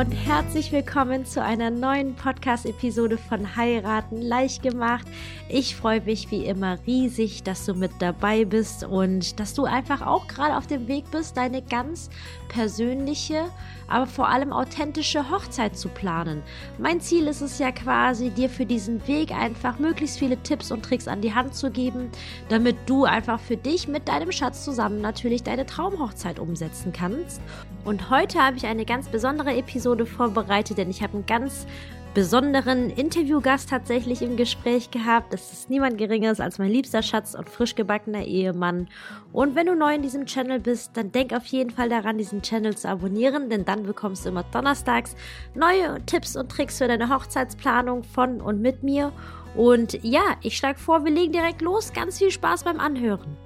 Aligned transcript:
und 0.00 0.12
herzlich 0.12 0.72
willkommen 0.72 1.26
zu 1.26 1.42
einer 1.42 1.68
neuen 1.68 2.14
Podcast-Episode 2.14 3.18
von 3.18 3.54
Heiraten 3.54 4.22
leicht 4.22 4.62
gemacht. 4.62 5.06
Ich 5.50 5.76
freue 5.76 6.00
mich 6.00 6.30
wie 6.30 6.46
immer 6.46 6.78
riesig, 6.86 7.42
dass 7.42 7.66
du 7.66 7.74
mit 7.74 7.90
dabei 7.98 8.46
bist 8.46 8.82
und 8.82 9.38
dass 9.38 9.52
du 9.52 9.64
einfach 9.64 10.00
auch 10.00 10.26
gerade 10.26 10.56
auf 10.56 10.66
dem 10.66 10.88
Weg 10.88 11.04
bist, 11.10 11.36
deine 11.36 11.60
ganz 11.60 12.08
persönliche, 12.48 13.44
aber 13.88 14.06
vor 14.06 14.28
allem 14.28 14.54
authentische 14.54 15.30
Hochzeit 15.30 15.76
zu 15.76 15.90
planen. 15.90 16.42
Mein 16.78 17.02
Ziel 17.02 17.26
ist 17.26 17.42
es 17.42 17.58
ja 17.58 17.70
quasi, 17.70 18.30
dir 18.30 18.48
für 18.48 18.64
diesen 18.64 19.06
Weg 19.06 19.32
einfach 19.32 19.78
möglichst 19.78 20.18
viele 20.18 20.42
Tipps 20.42 20.72
und 20.72 20.82
Tricks 20.82 21.08
an 21.08 21.20
die 21.20 21.34
Hand 21.34 21.54
zu 21.54 21.70
geben, 21.70 22.10
damit 22.48 22.76
du 22.86 23.04
einfach 23.04 23.38
für 23.38 23.58
dich 23.58 23.86
mit 23.86 24.08
deinem 24.08 24.32
Schatz 24.32 24.64
zusammen 24.64 25.02
natürlich 25.02 25.42
deine 25.42 25.66
Traumhochzeit 25.66 26.38
umsetzen 26.38 26.90
kannst. 26.94 27.42
Und 27.84 28.10
heute 28.10 28.42
habe 28.42 28.56
ich 28.56 28.66
eine 28.66 28.84
ganz 28.84 29.08
besondere 29.08 29.54
Episode 29.56 30.04
vorbereitet, 30.04 30.78
denn 30.78 30.90
ich 30.90 31.02
habe 31.02 31.14
einen 31.14 31.26
ganz 31.26 31.66
besonderen 32.12 32.90
Interviewgast 32.90 33.70
tatsächlich 33.70 34.20
im 34.20 34.36
Gespräch 34.36 34.90
gehabt. 34.90 35.32
Das 35.32 35.52
ist 35.52 35.70
niemand 35.70 35.96
Geringeres 35.96 36.40
als 36.40 36.58
mein 36.58 36.70
liebster 36.70 37.02
Schatz 37.02 37.34
und 37.34 37.48
frisch 37.48 37.76
gebackener 37.76 38.24
Ehemann. 38.24 38.88
Und 39.32 39.54
wenn 39.54 39.66
du 39.66 39.76
neu 39.76 39.94
in 39.94 40.02
diesem 40.02 40.26
Channel 40.26 40.58
bist, 40.58 40.96
dann 40.96 41.12
denk 41.12 41.32
auf 41.32 41.46
jeden 41.46 41.70
Fall 41.70 41.88
daran, 41.88 42.18
diesen 42.18 42.42
Channel 42.42 42.76
zu 42.76 42.88
abonnieren, 42.88 43.48
denn 43.48 43.64
dann 43.64 43.84
bekommst 43.84 44.24
du 44.24 44.30
immer 44.30 44.44
donnerstags 44.52 45.14
neue 45.54 46.04
Tipps 46.04 46.36
und 46.36 46.50
Tricks 46.50 46.78
für 46.78 46.88
deine 46.88 47.08
Hochzeitsplanung 47.08 48.02
von 48.02 48.40
und 48.40 48.60
mit 48.60 48.82
mir. 48.82 49.12
Und 49.54 50.02
ja, 50.02 50.36
ich 50.42 50.56
schlage 50.56 50.78
vor, 50.78 51.04
wir 51.04 51.12
legen 51.12 51.32
direkt 51.32 51.62
los. 51.62 51.92
Ganz 51.92 52.18
viel 52.18 52.30
Spaß 52.30 52.64
beim 52.64 52.80
Anhören. 52.80 53.36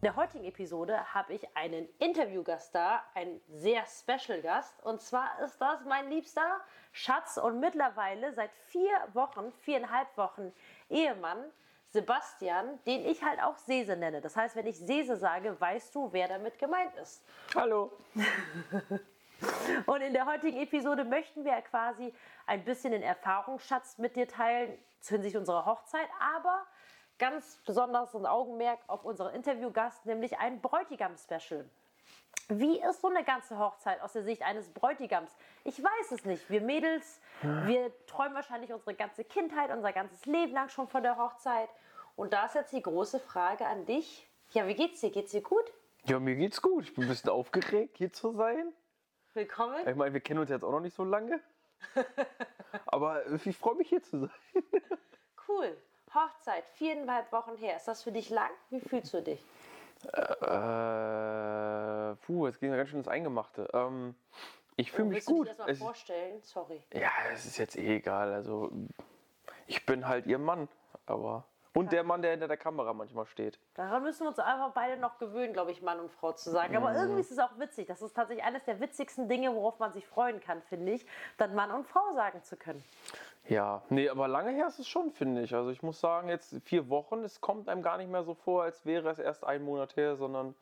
In 0.00 0.06
der 0.06 0.16
heutigen 0.16 0.44
Episode 0.44 1.12
habe 1.12 1.34
ich 1.34 1.46
einen 1.54 1.86
Interviewgast 1.98 2.74
da, 2.74 3.04
einen 3.12 3.38
sehr 3.50 3.84
special 3.84 4.40
Gast. 4.40 4.82
Und 4.82 5.02
zwar 5.02 5.38
ist 5.44 5.60
das 5.60 5.84
mein 5.84 6.08
liebster 6.08 6.62
Schatz 6.90 7.36
und 7.36 7.60
mittlerweile 7.60 8.32
seit 8.32 8.50
vier 8.70 8.90
Wochen, 9.12 9.52
viereinhalb 9.60 10.08
Wochen 10.16 10.54
Ehemann, 10.88 11.44
Sebastian, 11.90 12.82
den 12.86 13.04
ich 13.04 13.22
halt 13.22 13.42
auch 13.42 13.58
Sese 13.58 13.94
nenne. 13.94 14.22
Das 14.22 14.38
heißt, 14.38 14.56
wenn 14.56 14.66
ich 14.66 14.78
Sese 14.78 15.18
sage, 15.18 15.60
weißt 15.60 15.94
du, 15.94 16.10
wer 16.14 16.28
damit 16.28 16.58
gemeint 16.58 16.96
ist. 16.96 17.22
Hallo. 17.54 17.92
und 19.84 20.00
in 20.00 20.14
der 20.14 20.24
heutigen 20.24 20.62
Episode 20.62 21.04
möchten 21.04 21.44
wir 21.44 21.52
quasi 21.60 22.14
ein 22.46 22.64
bisschen 22.64 22.92
den 22.92 23.02
Erfahrungsschatz 23.02 23.98
mit 23.98 24.16
dir 24.16 24.26
teilen 24.26 24.78
hinsichtlich 25.06 25.36
unserer 25.36 25.66
Hochzeit, 25.66 26.08
aber 26.18 26.66
ganz 27.20 27.60
besonders 27.64 28.16
ein 28.16 28.26
Augenmerk 28.26 28.80
auf 28.88 29.04
unseren 29.04 29.32
Interviewgast, 29.34 30.06
nämlich 30.06 30.38
ein 30.38 30.60
Bräutigam-Special. 30.60 31.68
Wie 32.48 32.80
ist 32.80 33.00
so 33.00 33.08
eine 33.08 33.22
ganze 33.22 33.58
Hochzeit 33.58 34.00
aus 34.00 34.14
der 34.14 34.24
Sicht 34.24 34.42
eines 34.42 34.68
Bräutigams? 34.70 35.30
Ich 35.62 35.80
weiß 35.80 36.10
es 36.10 36.24
nicht. 36.24 36.50
Wir 36.50 36.62
Mädels, 36.62 37.20
wir 37.42 37.92
träumen 38.06 38.34
wahrscheinlich 38.34 38.72
unsere 38.72 38.94
ganze 38.94 39.22
Kindheit, 39.22 39.70
unser 39.70 39.92
ganzes 39.92 40.26
Leben 40.26 40.52
lang 40.52 40.68
schon 40.68 40.88
von 40.88 41.04
der 41.04 41.16
Hochzeit. 41.16 41.68
Und 42.16 42.32
da 42.32 42.46
ist 42.46 42.56
jetzt 42.56 42.72
die 42.72 42.82
große 42.82 43.20
Frage 43.20 43.66
an 43.66 43.86
dich. 43.86 44.28
Ja, 44.50 44.66
wie 44.66 44.74
geht's 44.74 45.00
dir? 45.00 45.10
Geht's 45.10 45.30
dir 45.30 45.42
gut? 45.42 45.72
Ja, 46.06 46.18
mir 46.18 46.34
geht's 46.34 46.60
gut. 46.60 46.84
Ich 46.84 46.94
bin 46.94 47.04
ein 47.04 47.10
bisschen 47.10 47.30
aufgeregt, 47.30 47.98
hier 47.98 48.12
zu 48.12 48.32
sein. 48.32 48.72
Willkommen. 49.34 49.86
Ich 49.86 49.94
meine, 49.94 50.12
wir 50.12 50.20
kennen 50.20 50.40
uns 50.40 50.50
jetzt 50.50 50.64
auch 50.64 50.72
noch 50.72 50.80
nicht 50.80 50.96
so 50.96 51.04
lange. 51.04 51.40
Aber 52.86 53.24
ich 53.26 53.56
freue 53.56 53.76
mich, 53.76 53.90
hier 53.90 54.02
zu 54.02 54.20
sein. 54.20 54.30
cool. 55.46 55.76
Hochzeit, 56.14 56.64
viereinhalb 56.74 57.30
Wochen 57.32 57.56
her. 57.56 57.76
Ist 57.76 57.86
das 57.88 58.02
für 58.02 58.12
dich 58.12 58.30
lang? 58.30 58.50
Wie 58.70 58.80
fühlst 58.80 59.14
du 59.14 59.22
dich? 59.22 59.44
Äh, 60.12 60.16
puh, 62.26 62.46
jetzt 62.46 62.58
ging 62.60 62.70
ja 62.70 62.76
ganz 62.76 62.88
schön 62.88 63.00
ins 63.00 63.08
Eingemachte. 63.08 63.68
Ähm, 63.72 64.14
ich 64.76 64.92
fühle 64.92 65.08
oh, 65.08 65.10
mich 65.10 65.24
gut. 65.24 65.48
Du 65.48 65.52
dir 65.52 65.56
das 65.58 65.66
mal 65.66 65.76
vorstellen? 65.76 66.40
Sorry. 66.42 66.82
Ja, 66.92 67.10
es 67.32 67.44
ist 67.44 67.58
jetzt 67.58 67.76
eh 67.76 67.96
egal. 67.96 68.32
Also, 68.32 68.72
ich 69.66 69.84
bin 69.86 70.08
halt 70.08 70.26
ihr 70.26 70.38
Mann, 70.38 70.68
aber 71.06 71.44
und 71.72 71.92
der 71.92 72.02
Mann, 72.02 72.20
der 72.20 72.32
hinter 72.32 72.48
der 72.48 72.56
Kamera 72.56 72.92
manchmal 72.92 73.26
steht. 73.26 73.60
Daran 73.74 74.02
müssen 74.02 74.24
wir 74.24 74.28
uns 74.28 74.40
einfach 74.40 74.72
beide 74.72 75.00
noch 75.00 75.18
gewöhnen, 75.18 75.52
glaube 75.52 75.70
ich, 75.70 75.82
Mann 75.82 76.00
und 76.00 76.10
Frau 76.10 76.32
zu 76.32 76.50
sagen. 76.50 76.76
Aber 76.76 76.90
mhm. 76.90 76.96
irgendwie 76.96 77.20
ist 77.20 77.30
es 77.30 77.38
auch 77.38 77.58
witzig. 77.58 77.86
Das 77.86 78.02
ist 78.02 78.14
tatsächlich 78.14 78.44
eines 78.44 78.64
der 78.64 78.80
witzigsten 78.80 79.28
Dinge, 79.28 79.54
worauf 79.54 79.78
man 79.78 79.92
sich 79.92 80.04
freuen 80.06 80.40
kann, 80.40 80.62
finde 80.62 80.92
ich, 80.92 81.06
dann 81.38 81.54
Mann 81.54 81.70
und 81.70 81.86
Frau 81.86 82.12
sagen 82.12 82.42
zu 82.42 82.56
können. 82.56 82.82
Ja, 83.48 83.82
nee, 83.88 84.08
aber 84.08 84.28
lange 84.28 84.52
her 84.52 84.68
ist 84.68 84.78
es 84.78 84.86
schon, 84.86 85.10
finde 85.10 85.42
ich. 85.42 85.54
Also 85.54 85.70
ich 85.70 85.82
muss 85.82 86.00
sagen, 86.00 86.28
jetzt 86.28 86.54
vier 86.64 86.88
Wochen, 86.88 87.24
es 87.24 87.40
kommt 87.40 87.68
einem 87.68 87.82
gar 87.82 87.96
nicht 87.96 88.10
mehr 88.10 88.22
so 88.22 88.34
vor, 88.34 88.62
als 88.62 88.86
wäre 88.86 89.08
es 89.10 89.18
erst 89.18 89.44
ein 89.44 89.62
Monat 89.62 89.96
her, 89.96 90.16
sondern 90.16 90.54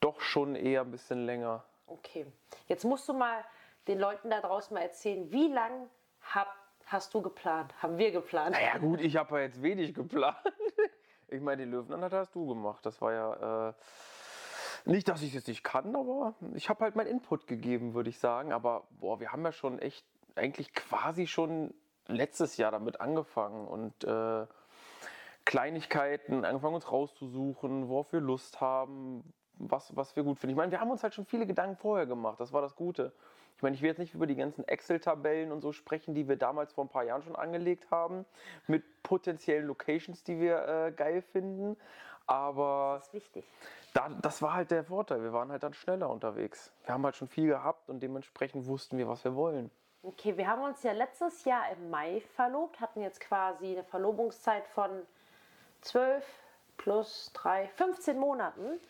doch 0.00 0.20
schon 0.20 0.56
eher 0.56 0.80
ein 0.80 0.90
bisschen 0.90 1.24
länger. 1.26 1.64
Okay. 1.86 2.26
Jetzt 2.66 2.84
musst 2.84 3.08
du 3.08 3.12
mal 3.12 3.44
den 3.86 3.98
Leuten 3.98 4.30
da 4.30 4.40
draußen 4.40 4.74
mal 4.74 4.80
erzählen, 4.80 5.30
wie 5.30 5.48
lange 5.48 5.88
habt 6.20 6.56
hast 6.86 7.14
du 7.14 7.22
geplant? 7.22 7.72
Haben 7.82 7.98
wir 7.98 8.10
geplant? 8.10 8.52
Naja, 8.52 8.78
gut, 8.78 9.00
ich 9.00 9.16
habe 9.16 9.36
ja 9.36 9.42
jetzt 9.44 9.62
wenig 9.62 9.94
geplant. 9.94 10.36
Ich 11.32 11.40
meine, 11.40 11.64
die 11.64 11.70
Löwenanhalt 11.70 12.12
hast 12.12 12.34
du 12.34 12.44
gemacht. 12.44 12.84
Das 12.84 13.00
war 13.00 13.12
ja. 13.12 13.68
Äh, 13.68 13.72
nicht, 14.84 15.08
dass 15.08 15.22
ich 15.22 15.28
es 15.28 15.34
jetzt 15.34 15.46
nicht 15.46 15.62
kann, 15.62 15.94
aber 15.94 16.34
ich 16.54 16.68
habe 16.68 16.82
halt 16.82 16.96
meinen 16.96 17.06
Input 17.06 17.46
gegeben, 17.46 17.94
würde 17.94 18.10
ich 18.10 18.18
sagen. 18.18 18.52
Aber 18.52 18.88
boah, 18.98 19.20
wir 19.20 19.30
haben 19.30 19.44
ja 19.44 19.52
schon 19.52 19.78
echt, 19.78 20.04
eigentlich 20.34 20.72
quasi 20.72 21.28
schon 21.28 21.72
letztes 22.10 22.56
Jahr 22.56 22.70
damit 22.70 23.00
angefangen 23.00 23.66
und 23.66 24.04
äh, 24.04 24.46
Kleinigkeiten 25.44 26.44
angefangen 26.44 26.74
uns 26.74 26.90
rauszusuchen, 26.90 27.88
worauf 27.88 28.12
wir 28.12 28.20
Lust 28.20 28.60
haben, 28.60 29.32
was, 29.54 29.94
was 29.96 30.14
wir 30.16 30.22
gut 30.22 30.38
finden. 30.38 30.52
Ich 30.52 30.56
meine, 30.56 30.72
wir 30.72 30.80
haben 30.80 30.90
uns 30.90 31.02
halt 31.02 31.14
schon 31.14 31.26
viele 31.26 31.46
Gedanken 31.46 31.76
vorher 31.76 32.06
gemacht. 32.06 32.40
Das 32.40 32.52
war 32.52 32.62
das 32.62 32.76
Gute. 32.76 33.12
Ich 33.56 33.62
meine, 33.62 33.74
ich 33.74 33.82
will 33.82 33.88
jetzt 33.88 33.98
nicht 33.98 34.14
über 34.14 34.26
die 34.26 34.36
ganzen 34.36 34.66
Excel-Tabellen 34.66 35.52
und 35.52 35.60
so 35.60 35.72
sprechen, 35.72 36.14
die 36.14 36.28
wir 36.28 36.36
damals 36.36 36.72
vor 36.72 36.84
ein 36.84 36.88
paar 36.88 37.04
Jahren 37.04 37.22
schon 37.22 37.36
angelegt 37.36 37.90
haben, 37.90 38.24
mit 38.66 39.02
potenziellen 39.02 39.66
Locations, 39.66 40.22
die 40.24 40.40
wir 40.40 40.66
äh, 40.66 40.92
geil 40.92 41.20
finden. 41.20 41.76
Aber 42.26 42.94
das 42.98 43.08
ist 43.08 43.14
wichtig. 43.14 43.44
Da, 43.92 44.08
das 44.08 44.40
war 44.40 44.54
halt 44.54 44.70
der 44.70 44.84
Vorteil. 44.84 45.22
Wir 45.22 45.32
waren 45.32 45.50
halt 45.50 45.62
dann 45.62 45.74
schneller 45.74 46.08
unterwegs. 46.08 46.72
Wir 46.84 46.94
haben 46.94 47.04
halt 47.04 47.16
schon 47.16 47.28
viel 47.28 47.48
gehabt 47.48 47.90
und 47.90 48.00
dementsprechend 48.00 48.66
wussten 48.66 48.96
wir, 48.98 49.08
was 49.08 49.24
wir 49.24 49.34
wollen. 49.34 49.70
Okay, 50.02 50.36
wir 50.36 50.46
haben 50.46 50.62
uns 50.62 50.82
ja 50.82 50.92
letztes 50.92 51.44
Jahr 51.44 51.70
im 51.72 51.90
Mai 51.90 52.22
verlobt, 52.34 52.80
hatten 52.80 53.02
jetzt 53.02 53.20
quasi 53.20 53.72
eine 53.72 53.84
Verlobungszeit 53.84 54.66
von 54.68 54.90
12 55.82 56.24
plus 56.78 57.30
3, 57.34 57.68
15 57.68 58.18
Monaten. 58.18 58.80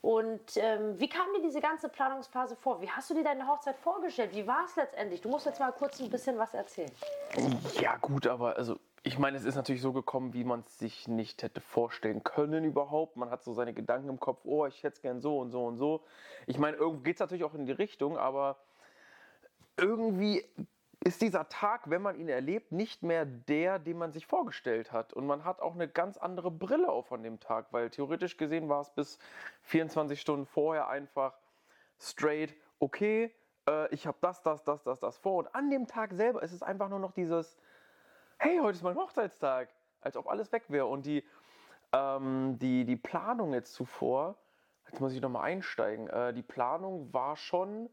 Und 0.00 0.56
ähm, 0.56 0.98
wie 0.98 1.08
kam 1.08 1.26
dir 1.34 1.42
diese 1.42 1.60
ganze 1.60 1.88
Planungsphase 1.88 2.56
vor? 2.56 2.80
Wie 2.80 2.88
hast 2.88 3.10
du 3.10 3.14
dir 3.14 3.24
deine 3.24 3.46
Hochzeit 3.46 3.76
vorgestellt? 3.76 4.34
Wie 4.34 4.46
war 4.46 4.64
es 4.64 4.76
letztendlich? 4.76 5.20
Du 5.20 5.28
musst 5.28 5.44
jetzt 5.44 5.60
mal 5.60 5.72
kurz 5.72 6.00
ein 6.00 6.08
bisschen 6.08 6.38
was 6.38 6.54
erzählen. 6.54 6.92
Ja, 7.80 7.96
gut, 7.96 8.26
aber 8.26 8.56
also 8.56 8.78
ich 9.02 9.18
meine, 9.18 9.36
es 9.36 9.44
ist 9.44 9.56
natürlich 9.56 9.82
so 9.82 9.92
gekommen, 9.92 10.32
wie 10.32 10.44
man 10.44 10.60
es 10.60 10.78
sich 10.78 11.06
nicht 11.06 11.42
hätte 11.42 11.60
vorstellen 11.60 12.24
können 12.24 12.64
überhaupt. 12.64 13.16
Man 13.16 13.30
hat 13.30 13.44
so 13.44 13.52
seine 13.52 13.74
Gedanken 13.74 14.08
im 14.08 14.20
Kopf, 14.20 14.40
oh, 14.44 14.64
ich 14.66 14.82
hätte 14.82 14.96
es 14.96 15.02
gern 15.02 15.20
so 15.20 15.38
und 15.38 15.50
so 15.50 15.64
und 15.64 15.76
so. 15.76 16.02
Ich 16.46 16.58
meine, 16.58 16.76
irgendwo 16.76 17.02
geht 17.02 17.16
es 17.16 17.20
natürlich 17.20 17.44
auch 17.44 17.54
in 17.54 17.66
die 17.66 17.72
Richtung, 17.72 18.16
aber 18.16 18.56
irgendwie 19.76 20.44
ist 21.06 21.22
dieser 21.22 21.48
Tag, 21.48 21.88
wenn 21.88 22.02
man 22.02 22.18
ihn 22.18 22.28
erlebt, 22.28 22.72
nicht 22.72 23.02
mehr 23.02 23.24
der, 23.24 23.78
den 23.78 23.96
man 23.96 24.12
sich 24.12 24.26
vorgestellt 24.26 24.92
hat. 24.92 25.12
Und 25.12 25.26
man 25.26 25.44
hat 25.44 25.60
auch 25.60 25.74
eine 25.74 25.86
ganz 25.86 26.16
andere 26.16 26.50
Brille 26.50 26.88
auf 26.90 27.12
an 27.12 27.22
dem 27.22 27.38
Tag, 27.38 27.72
weil 27.72 27.90
theoretisch 27.90 28.36
gesehen 28.36 28.68
war 28.68 28.80
es 28.80 28.90
bis 28.90 29.18
24 29.62 30.20
Stunden 30.20 30.46
vorher 30.46 30.88
einfach 30.88 31.34
straight, 32.00 32.54
okay, 32.80 33.32
äh, 33.68 33.92
ich 33.94 34.06
habe 34.06 34.18
das, 34.20 34.42
das, 34.42 34.64
das, 34.64 34.82
das, 34.82 34.98
das 34.98 35.16
vor. 35.18 35.36
Und 35.36 35.54
an 35.54 35.70
dem 35.70 35.86
Tag 35.86 36.12
selber 36.12 36.42
ist 36.42 36.52
es 36.52 36.62
einfach 36.62 36.88
nur 36.88 36.98
noch 36.98 37.12
dieses, 37.12 37.56
hey, 38.38 38.58
heute 38.60 38.76
ist 38.76 38.82
mein 38.82 38.96
Hochzeitstag, 38.96 39.68
als 40.00 40.16
ob 40.16 40.28
alles 40.28 40.50
weg 40.50 40.64
wäre. 40.68 40.86
Und 40.86 41.06
die, 41.06 41.24
ähm, 41.92 42.58
die, 42.58 42.84
die 42.84 42.96
Planung 42.96 43.52
jetzt 43.52 43.74
zuvor, 43.74 44.36
jetzt 44.90 45.00
muss 45.00 45.12
ich 45.12 45.20
nochmal 45.20 45.44
einsteigen, 45.44 46.08
äh, 46.08 46.32
die 46.32 46.42
Planung 46.42 47.12
war 47.12 47.36
schon 47.36 47.88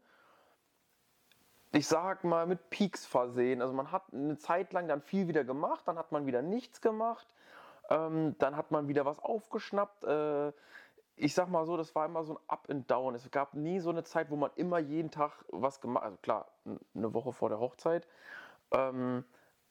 ich 1.74 1.88
sag 1.88 2.22
mal, 2.22 2.46
mit 2.46 2.70
Peaks 2.70 3.04
versehen. 3.04 3.60
Also 3.60 3.74
man 3.74 3.90
hat 3.90 4.04
eine 4.12 4.38
Zeit 4.38 4.72
lang 4.72 4.86
dann 4.86 5.02
viel 5.02 5.26
wieder 5.26 5.42
gemacht, 5.42 5.86
dann 5.86 5.98
hat 5.98 6.12
man 6.12 6.24
wieder 6.24 6.40
nichts 6.40 6.80
gemacht, 6.80 7.26
ähm, 7.90 8.36
dann 8.38 8.56
hat 8.56 8.70
man 8.70 8.86
wieder 8.86 9.04
was 9.04 9.18
aufgeschnappt. 9.18 10.04
Äh, 10.04 10.52
ich 11.16 11.34
sag 11.34 11.48
mal 11.48 11.66
so, 11.66 11.76
das 11.76 11.94
war 11.94 12.06
immer 12.06 12.24
so 12.24 12.34
ein 12.34 12.38
Up 12.46 12.68
and 12.70 12.88
Down. 12.90 13.14
Es 13.14 13.28
gab 13.30 13.54
nie 13.54 13.80
so 13.80 13.90
eine 13.90 14.04
Zeit, 14.04 14.30
wo 14.30 14.36
man 14.36 14.50
immer 14.54 14.78
jeden 14.78 15.10
Tag 15.10 15.44
was 15.48 15.80
gemacht 15.80 16.04
hat. 16.04 16.06
Also 16.06 16.18
klar, 16.22 16.46
eine 16.94 17.12
Woche 17.12 17.32
vor 17.32 17.48
der 17.48 17.58
Hochzeit. 17.58 18.06
Ähm, 18.70 19.24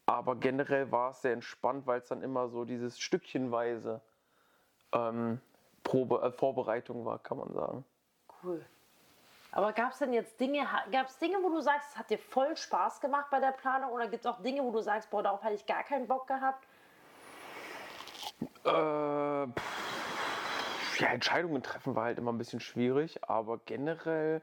aber 0.06 0.36
generell 0.36 0.92
war 0.92 1.12
es 1.12 1.22
sehr 1.22 1.34
entspannt, 1.34 1.88
weil 1.88 2.00
es 2.00 2.08
dann 2.08 2.22
immer 2.22 2.50
so 2.50 2.66
dieses 2.66 3.00
Stückchenweise 3.00 4.02
ähm, 4.92 5.40
Probe, 5.84 6.22
äh, 6.22 6.32
Vorbereitung 6.32 7.06
war, 7.06 7.20
kann 7.20 7.38
man 7.38 7.54
sagen. 7.54 7.86
Cool. 8.44 8.66
Aber 9.54 9.72
gab 9.72 9.94
es 9.94 10.00
denn 10.00 10.14
jetzt 10.14 10.40
Dinge, 10.40 10.68
gab 10.92 11.08
es 11.08 11.18
Dinge, 11.20 11.38
wo 11.42 11.50
du 11.50 11.62
sagst, 11.62 11.92
es 11.92 11.98
hat 11.98 12.10
dir 12.10 12.18
voll 12.18 12.58
Spaß 12.58 13.00
gemacht 13.00 13.28
bei 13.32 13.40
der 13.40 13.52
Planung 13.52 13.92
oder 13.92 14.08
gibt 14.08 14.26
es 14.26 14.32
auch 14.32 14.42
Dinge, 14.42 14.64
wo 14.64 14.72
du 14.72 14.82
sagst, 14.82 15.10
boah, 15.10 15.24
darauf 15.24 15.44
hatte 15.44 15.54
ich 15.54 15.66
gar 15.66 15.84
keinen 15.84 16.08
Bock 16.08 16.28
gehabt? 16.28 16.68
Äh, 18.66 18.72
ja, 21.00 21.08
Entscheidungen 21.08 21.64
treffen 21.64 21.96
war 21.96 22.06
halt 22.06 22.18
immer 22.18 22.34
ein 22.34 22.38
bisschen 22.38 22.60
schwierig, 22.60 23.24
aber 23.24 23.60
generell 23.60 24.42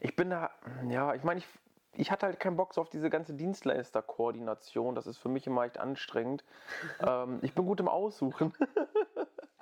ich 0.00 0.16
bin 0.16 0.30
da, 0.30 0.50
ja, 0.88 1.14
ich 1.14 1.22
meine, 1.22 1.38
ich, 1.38 1.46
ich 1.94 2.10
hatte 2.10 2.26
halt 2.26 2.40
keinen 2.40 2.56
Bock 2.56 2.74
so 2.74 2.80
auf 2.80 2.90
diese 2.90 3.08
ganze 3.08 3.32
Dienstleisterkoordination. 3.32 4.94
Das 4.94 5.06
ist 5.06 5.18
für 5.18 5.30
mich 5.30 5.46
immer 5.46 5.64
echt 5.64 5.78
anstrengend. 5.78 6.44
ähm, 7.00 7.38
ich 7.42 7.54
bin 7.54 7.64
gut 7.64 7.80
im 7.80 7.88
Aussuchen. 7.88 8.52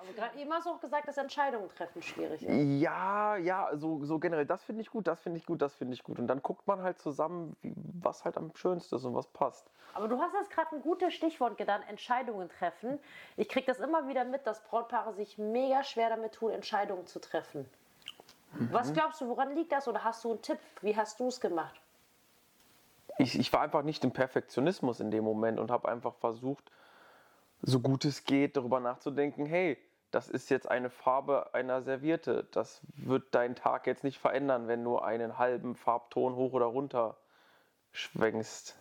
Aber 0.03 0.13
gerade 0.15 0.37
eben 0.39 0.53
hast 0.53 0.67
du 0.67 0.71
auch 0.71 0.81
gesagt, 0.81 1.07
dass 1.07 1.17
Entscheidungen 1.17 1.69
treffen 1.69 2.03
schwierig 2.03 2.43
ist. 2.43 2.81
Ja, 2.81 3.37
ja, 3.37 3.71
so, 3.75 4.05
so 4.05 4.19
generell, 4.19 4.47
das 4.47 4.65
finde 4.65 4.83
ich 4.83 4.91
gut, 4.91 5.07
das 5.07 5.21
finde 5.21 5.39
ich 5.39 5.47
gut, 5.47 5.63
das 5.63 5.75
finde 5.77 5.95
ich 5.95 6.03
gut. 6.03 6.19
Und 6.19 6.27
dann 6.27 6.43
guckt 6.43 6.67
man 6.67 6.83
halt 6.83 6.99
zusammen, 6.99 7.57
wie, 7.63 7.73
was 7.77 8.25
halt 8.25 8.37
am 8.37 8.51
schönsten 8.57 8.97
ist 8.97 9.05
und 9.05 9.15
was 9.15 9.29
passt. 9.29 9.71
Aber 9.95 10.09
du 10.09 10.21
hast 10.21 10.35
jetzt 10.35 10.51
gerade 10.51 10.75
ein 10.75 10.83
gutes 10.83 11.15
Stichwort 11.15 11.57
genannt, 11.57 11.85
Entscheidungen 11.89 12.49
treffen. 12.49 12.99
Ich 13.37 13.49
kriege 13.49 13.67
das 13.67 13.79
immer 13.79 14.09
wieder 14.09 14.25
mit, 14.25 14.45
dass 14.45 14.65
Brautpaare 14.65 15.13
sich 15.13 15.39
mega 15.39 15.85
schwer 15.85 16.09
damit 16.11 16.33
tun, 16.33 16.51
Entscheidungen 16.51 17.07
zu 17.07 17.21
treffen. 17.21 17.69
Mhm. 18.55 18.69
Was 18.73 18.93
glaubst 18.93 19.21
du, 19.21 19.29
woran 19.29 19.55
liegt 19.55 19.71
das? 19.71 19.87
Oder 19.87 20.03
hast 20.03 20.25
du 20.25 20.33
einen 20.33 20.43
Tipp? 20.43 20.59
Wie 20.81 20.97
hast 20.97 21.21
du 21.21 21.29
es 21.29 21.41
gemacht? 21.41 21.81
Ich, 23.19 23.39
ich 23.39 23.53
war 23.53 23.61
einfach 23.61 23.83
nicht 23.83 24.03
im 24.03 24.11
Perfektionismus 24.11 24.99
in 24.99 25.13
dem 25.13 25.23
Moment 25.23 25.61
und 25.61 25.71
habe 25.71 25.89
einfach 25.89 26.15
versucht, 26.17 26.73
so 27.61 27.79
gut 27.79 28.05
es 28.05 28.25
geht, 28.25 28.57
darüber 28.57 28.81
nachzudenken, 28.81 29.47
hey, 29.47 29.79
das 30.13 30.29
ist 30.29 30.51
jetzt 30.51 30.71
eine 30.71 30.91
Farbe 30.91 31.55
einer 31.55 31.83
Serviette. 31.83 32.47
Das 32.53 32.83
wird 32.95 33.35
deinen 33.35 33.57
Tag 33.57 33.87
jetzt 33.87 34.05
nicht 34.05 34.19
verändern, 34.19 34.69
wenn 34.69 34.85
du 34.85 34.99
einen 34.99 35.39
halben 35.39 35.75
Farbton 35.75 36.37
hoch 36.37 36.53
oder 36.53 36.67
runter 36.67 37.17
schwenkst. 37.93 38.77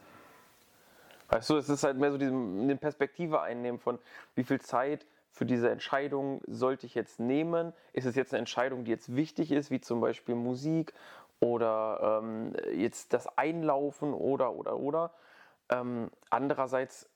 Weißt 1.29 1.49
du, 1.49 1.55
es 1.55 1.69
ist 1.69 1.83
halt 1.85 1.97
mehr 1.97 2.11
so 2.11 2.17
diese 2.17 2.75
Perspektive 2.75 3.41
einnehmen 3.41 3.79
von, 3.79 3.97
wie 4.35 4.43
viel 4.43 4.59
Zeit 4.59 5.07
für 5.31 5.45
diese 5.45 5.69
Entscheidung 5.69 6.41
sollte 6.45 6.85
ich 6.85 6.95
jetzt 6.95 7.21
nehmen? 7.21 7.71
Ist 7.93 8.05
es 8.05 8.15
jetzt 8.15 8.33
eine 8.33 8.39
Entscheidung, 8.39 8.83
die 8.83 8.91
jetzt 8.91 9.15
wichtig 9.15 9.53
ist, 9.53 9.71
wie 9.71 9.79
zum 9.79 10.01
Beispiel 10.01 10.35
Musik 10.35 10.93
oder 11.39 12.19
ähm, 12.21 12.53
jetzt 12.75 13.13
das 13.13 13.37
Einlaufen 13.37 14.13
oder 14.13 14.51
oder 14.53 14.77
oder? 14.77 15.13
Ähm, 15.69 16.11
andererseits 16.29 17.09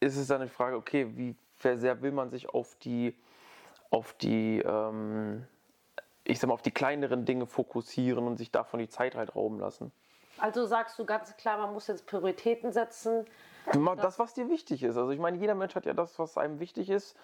ist 0.00 0.16
es 0.16 0.26
dann 0.26 0.42
die 0.42 0.48
Frage, 0.48 0.76
okay, 0.76 1.16
wie 1.16 1.36
sehr 1.60 2.02
will 2.02 2.10
man 2.10 2.30
sich 2.30 2.48
auf 2.48 2.74
die 2.80 3.16
auf 3.92 4.14
die, 4.14 4.60
ähm, 4.60 5.46
ich 6.24 6.40
sag 6.40 6.48
mal, 6.48 6.54
auf 6.54 6.62
die 6.62 6.70
kleineren 6.70 7.24
Dinge 7.24 7.46
fokussieren 7.46 8.26
und 8.26 8.38
sich 8.38 8.50
davon 8.50 8.80
die 8.80 8.88
Zeit 8.88 9.14
halt 9.14 9.36
rauben 9.36 9.60
lassen. 9.60 9.92
Also 10.38 10.64
sagst 10.66 10.98
du 10.98 11.04
ganz 11.04 11.36
klar, 11.36 11.58
man 11.58 11.72
muss 11.74 11.86
jetzt 11.86 12.06
Prioritäten 12.06 12.72
setzen. 12.72 13.26
Das, 14.00 14.18
was 14.18 14.34
dir 14.34 14.48
wichtig 14.48 14.82
ist. 14.82 14.96
Also 14.96 15.10
ich 15.10 15.20
meine, 15.20 15.36
jeder 15.36 15.54
Mensch 15.54 15.74
hat 15.74 15.84
ja 15.84 15.92
das, 15.92 16.18
was 16.18 16.36
einem 16.36 16.58
wichtig 16.58 16.90
ist. 16.90 17.16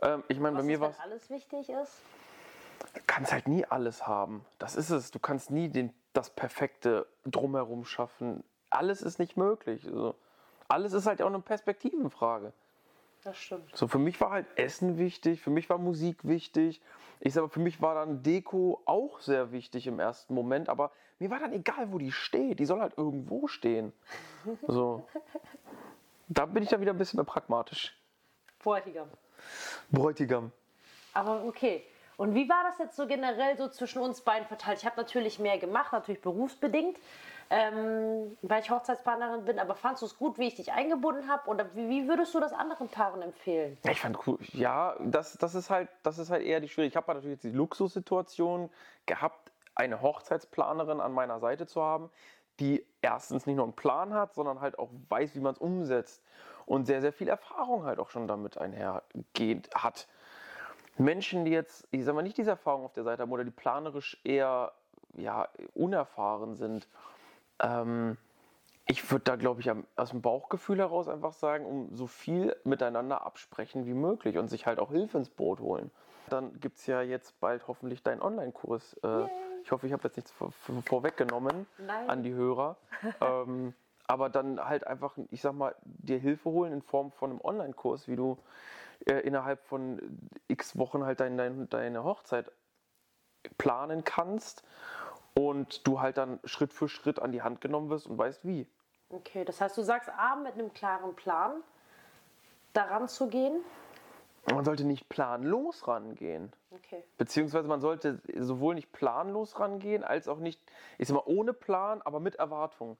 Ähm, 0.00 0.22
ich 0.28 0.38
meine, 0.38 0.56
bei 0.56 0.62
mir 0.62 0.80
war 0.80 0.90
es. 0.90 1.00
alles 1.00 1.28
wichtig 1.28 1.68
ist? 1.68 2.00
Du 2.94 3.00
kannst 3.06 3.32
halt 3.32 3.48
nie 3.48 3.64
alles 3.66 4.06
haben. 4.06 4.44
Das 4.58 4.76
ist 4.76 4.90
es. 4.90 5.10
Du 5.10 5.18
kannst 5.18 5.50
nie 5.50 5.68
den, 5.68 5.92
das 6.12 6.30
perfekte 6.30 7.06
Drumherum 7.26 7.84
schaffen. 7.84 8.42
Alles 8.70 9.02
ist 9.02 9.18
nicht 9.18 9.36
möglich. 9.36 9.84
Also, 9.86 10.14
alles 10.68 10.92
ist 10.94 11.06
halt 11.06 11.20
auch 11.20 11.26
eine 11.26 11.40
Perspektivenfrage. 11.40 12.52
Das 13.22 13.36
stimmt. 13.36 13.76
So, 13.76 13.86
für 13.86 13.98
mich 13.98 14.20
war 14.20 14.30
halt 14.30 14.46
Essen 14.56 14.98
wichtig, 14.98 15.40
für 15.40 15.50
mich 15.50 15.70
war 15.70 15.78
Musik 15.78 16.26
wichtig. 16.26 16.80
Ich 17.20 17.34
sage, 17.34 17.48
für 17.48 17.60
mich 17.60 17.80
war 17.80 17.94
dann 17.94 18.22
Deko 18.24 18.82
auch 18.84 19.20
sehr 19.20 19.52
wichtig 19.52 19.86
im 19.86 20.00
ersten 20.00 20.34
Moment, 20.34 20.68
aber 20.68 20.90
mir 21.20 21.30
war 21.30 21.38
dann 21.38 21.52
egal, 21.52 21.92
wo 21.92 21.98
die 21.98 22.10
steht. 22.10 22.58
Die 22.58 22.66
soll 22.66 22.80
halt 22.80 22.98
irgendwo 22.98 23.46
stehen. 23.46 23.92
So. 24.66 25.06
da 26.26 26.46
bin 26.46 26.64
ich 26.64 26.68
dann 26.68 26.80
wieder 26.80 26.92
ein 26.92 26.98
bisschen 26.98 27.18
mehr 27.18 27.24
pragmatisch. 27.24 27.96
Bräutigam. 28.58 29.08
Bräutigam. 29.92 30.50
Aber 31.14 31.44
okay. 31.44 31.84
Und 32.16 32.34
wie 32.34 32.48
war 32.48 32.64
das 32.64 32.78
jetzt 32.78 32.96
so 32.96 33.06
generell 33.06 33.56
so 33.56 33.68
zwischen 33.68 34.02
uns 34.02 34.20
beiden 34.20 34.46
verteilt? 34.48 34.78
Ich 34.78 34.86
habe 34.86 34.96
natürlich 34.96 35.38
mehr 35.38 35.58
gemacht, 35.58 35.92
natürlich 35.92 36.20
berufsbedingt 36.20 36.98
ähm, 37.52 38.38
weil 38.40 38.62
ich 38.62 38.70
Hochzeitsplanerin 38.70 39.44
bin. 39.44 39.58
Aber 39.58 39.74
fandest 39.74 40.00
du 40.00 40.06
es 40.06 40.16
gut, 40.16 40.38
wie 40.38 40.46
ich 40.46 40.54
dich 40.54 40.72
eingebunden 40.72 41.28
habe? 41.28 41.48
Oder 41.50 41.66
wie, 41.74 41.86
wie, 41.90 42.08
würdest 42.08 42.34
du 42.34 42.40
das 42.40 42.54
anderen 42.54 42.88
Paaren 42.88 43.20
empfehlen? 43.20 43.76
Ich 43.84 44.00
fand 44.00 44.26
cool. 44.26 44.38
Ja, 44.54 44.96
das, 45.00 45.36
das, 45.36 45.54
ist, 45.54 45.68
halt, 45.68 45.90
das 46.02 46.18
ist 46.18 46.30
halt 46.30 46.42
eher 46.44 46.60
die 46.60 46.68
Schwierigkeit. 46.68 46.92
Ich 46.92 46.96
habe 46.96 47.12
natürlich 47.12 47.36
jetzt 47.36 47.44
die 47.44 47.56
Luxussituation 47.56 48.70
gehabt, 49.04 49.52
eine 49.74 50.00
Hochzeitsplanerin 50.00 51.00
an 51.02 51.12
meiner 51.12 51.40
Seite 51.40 51.66
zu 51.66 51.82
haben, 51.82 52.08
die 52.58 52.86
erstens 53.02 53.44
nicht 53.44 53.56
nur 53.56 53.66
einen 53.66 53.74
Plan 53.74 54.14
hat, 54.14 54.34
sondern 54.34 54.62
halt 54.62 54.78
auch 54.78 54.88
weiß, 55.10 55.34
wie 55.34 55.40
man 55.40 55.52
es 55.52 55.58
umsetzt 55.58 56.22
und 56.64 56.86
sehr, 56.86 57.02
sehr 57.02 57.12
viel 57.12 57.28
Erfahrung 57.28 57.84
halt 57.84 57.98
auch 57.98 58.08
schon 58.08 58.28
damit 58.28 58.56
einhergeht 58.56 59.68
hat. 59.74 60.08
Menschen, 60.96 61.44
die 61.44 61.50
jetzt, 61.50 61.86
ich 61.90 62.04
sag 62.04 62.14
mal, 62.14 62.22
nicht 62.22 62.38
diese 62.38 62.50
Erfahrung 62.50 62.84
auf 62.84 62.94
der 62.94 63.04
Seite 63.04 63.22
haben 63.22 63.32
oder 63.32 63.44
die 63.44 63.50
planerisch 63.50 64.18
eher 64.24 64.72
ja, 65.14 65.48
unerfahren 65.74 66.54
sind, 66.54 66.88
ähm, 67.62 68.16
ich 68.86 69.10
würde 69.10 69.24
da, 69.24 69.36
glaube 69.36 69.60
ich, 69.60 69.70
aus 69.96 70.10
dem 70.10 70.22
Bauchgefühl 70.22 70.78
heraus 70.78 71.08
einfach 71.08 71.32
sagen, 71.32 71.64
um 71.64 71.94
so 71.94 72.06
viel 72.06 72.56
miteinander 72.64 73.24
absprechen 73.24 73.86
wie 73.86 73.94
möglich 73.94 74.38
und 74.38 74.48
sich 74.48 74.66
halt 74.66 74.78
auch 74.78 74.90
Hilfe 74.90 75.18
ins 75.18 75.30
Boot 75.30 75.60
holen. 75.60 75.90
Dann 76.28 76.58
gibt 76.60 76.78
es 76.78 76.86
ja 76.86 77.00
jetzt 77.02 77.38
bald 77.40 77.66
hoffentlich 77.68 78.02
deinen 78.02 78.20
Online-Kurs. 78.20 78.94
Äh, 79.04 79.26
ich 79.62 79.70
hoffe, 79.70 79.86
ich 79.86 79.92
habe 79.92 80.02
jetzt 80.04 80.16
nichts 80.16 80.32
vor, 80.32 80.52
vorweggenommen 80.84 81.66
Nein. 81.78 82.10
an 82.10 82.22
die 82.22 82.32
Hörer. 82.32 82.76
ähm, 83.20 83.74
aber 84.06 84.28
dann 84.28 84.60
halt 84.60 84.86
einfach, 84.86 85.16
ich 85.30 85.40
sag 85.40 85.54
mal, 85.54 85.74
dir 85.84 86.18
Hilfe 86.18 86.50
holen 86.50 86.72
in 86.72 86.82
Form 86.82 87.12
von 87.12 87.30
einem 87.30 87.40
Online-Kurs, 87.40 88.08
wie 88.08 88.16
du 88.16 88.36
äh, 89.06 89.20
innerhalb 89.20 89.64
von 89.64 90.00
x 90.48 90.76
Wochen 90.76 91.04
halt 91.04 91.20
dein, 91.20 91.36
dein, 91.36 91.68
deine 91.68 92.04
Hochzeit 92.04 92.50
planen 93.58 94.04
kannst 94.04 94.64
und 95.34 95.86
du 95.86 96.00
halt 96.00 96.18
dann 96.18 96.40
Schritt 96.44 96.72
für 96.72 96.88
Schritt 96.88 97.18
an 97.20 97.32
die 97.32 97.42
Hand 97.42 97.60
genommen 97.60 97.90
wirst 97.90 98.06
und 98.06 98.18
weißt 98.18 98.44
wie. 98.46 98.66
Okay, 99.10 99.44
das 99.44 99.60
heißt, 99.60 99.76
du 99.76 99.82
sagst 99.82 100.08
A, 100.08 100.36
mit 100.36 100.54
einem 100.54 100.72
klaren 100.72 101.14
Plan 101.14 101.62
daran 102.72 103.08
zu 103.08 103.28
gehen? 103.28 103.60
Man 104.50 104.64
sollte 104.64 104.84
nicht 104.84 105.08
planlos 105.08 105.86
rangehen. 105.86 106.52
Okay. 106.70 107.04
Beziehungsweise 107.16 107.68
man 107.68 107.80
sollte 107.80 108.20
sowohl 108.38 108.74
nicht 108.74 108.90
planlos 108.92 109.60
rangehen, 109.60 110.02
als 110.02 110.28
auch 110.28 110.38
nicht, 110.38 110.60
ich 110.98 111.08
sag 111.08 111.14
mal, 111.14 111.22
ohne 111.26 111.52
Plan, 111.52 112.02
aber 112.02 112.18
mit 112.18 112.36
Erwartung. 112.36 112.96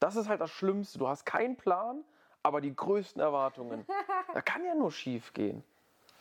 Das 0.00 0.16
ist 0.16 0.28
halt 0.28 0.40
das 0.40 0.50
Schlimmste. 0.50 0.98
Du 0.98 1.08
hast 1.08 1.26
keinen 1.26 1.56
Plan, 1.56 2.02
aber 2.42 2.60
die 2.60 2.74
größten 2.74 3.20
Erwartungen. 3.20 3.86
da 4.34 4.40
kann 4.40 4.64
ja 4.64 4.74
nur 4.74 4.90
schief 4.90 5.32
gehen. 5.34 5.62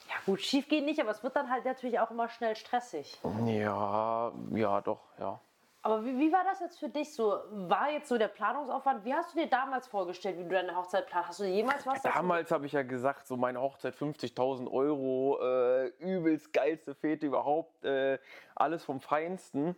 Ja 0.10 0.16
gut, 0.26 0.42
schief 0.42 0.68
gehen 0.68 0.86
nicht, 0.86 1.00
aber 1.00 1.12
es 1.12 1.24
wird 1.24 1.36
dann 1.36 1.50
halt 1.50 1.66
natürlich 1.66 2.00
auch 2.00 2.12
immer 2.12 2.30
schnell 2.30 2.56
stressig. 2.56 3.20
Ja, 3.46 4.32
ja, 4.52 4.82
doch, 4.82 5.02
ja. 5.20 5.40
Aber 5.86 6.04
wie, 6.04 6.18
wie, 6.18 6.32
war 6.32 6.44
das 6.44 6.62
jetzt 6.62 6.80
für 6.80 6.90
dich 6.90 7.14
so? 7.14 7.38
War 7.52 7.92
jetzt 7.92 8.10
so 8.10 8.18
der 8.18 8.28
Planungsaufwand? 8.28 9.06
Wie 9.06 9.14
hast 9.14 9.36
du 9.36 9.40
dir 9.40 9.48
damals 9.48 9.86
vorgestellt, 9.86 10.40
wie 10.40 10.42
du 10.42 10.50
deine 10.50 10.76
Hochzeit 10.76 11.06
planst? 11.06 11.30
Hast 11.30 11.40
du 11.42 11.44
jemals 11.44 11.86
was? 11.86 12.02
Damals 12.02 12.50
habe 12.50 12.66
ich 12.66 12.72
ja 12.72 12.82
gesagt, 12.82 13.28
so 13.28 13.38
meine 13.38 13.62
Hochzeit 13.62 13.94
50.000 13.94 14.68
Euro, 14.72 15.38
äh, 15.44 15.90
übelst 16.00 16.52
geilste 16.54 16.96
Fete 16.96 17.28
überhaupt, 17.28 17.86
äh, 17.86 18.18
alles 18.56 18.84
vom 18.84 19.00
Feinsten, 19.00 19.76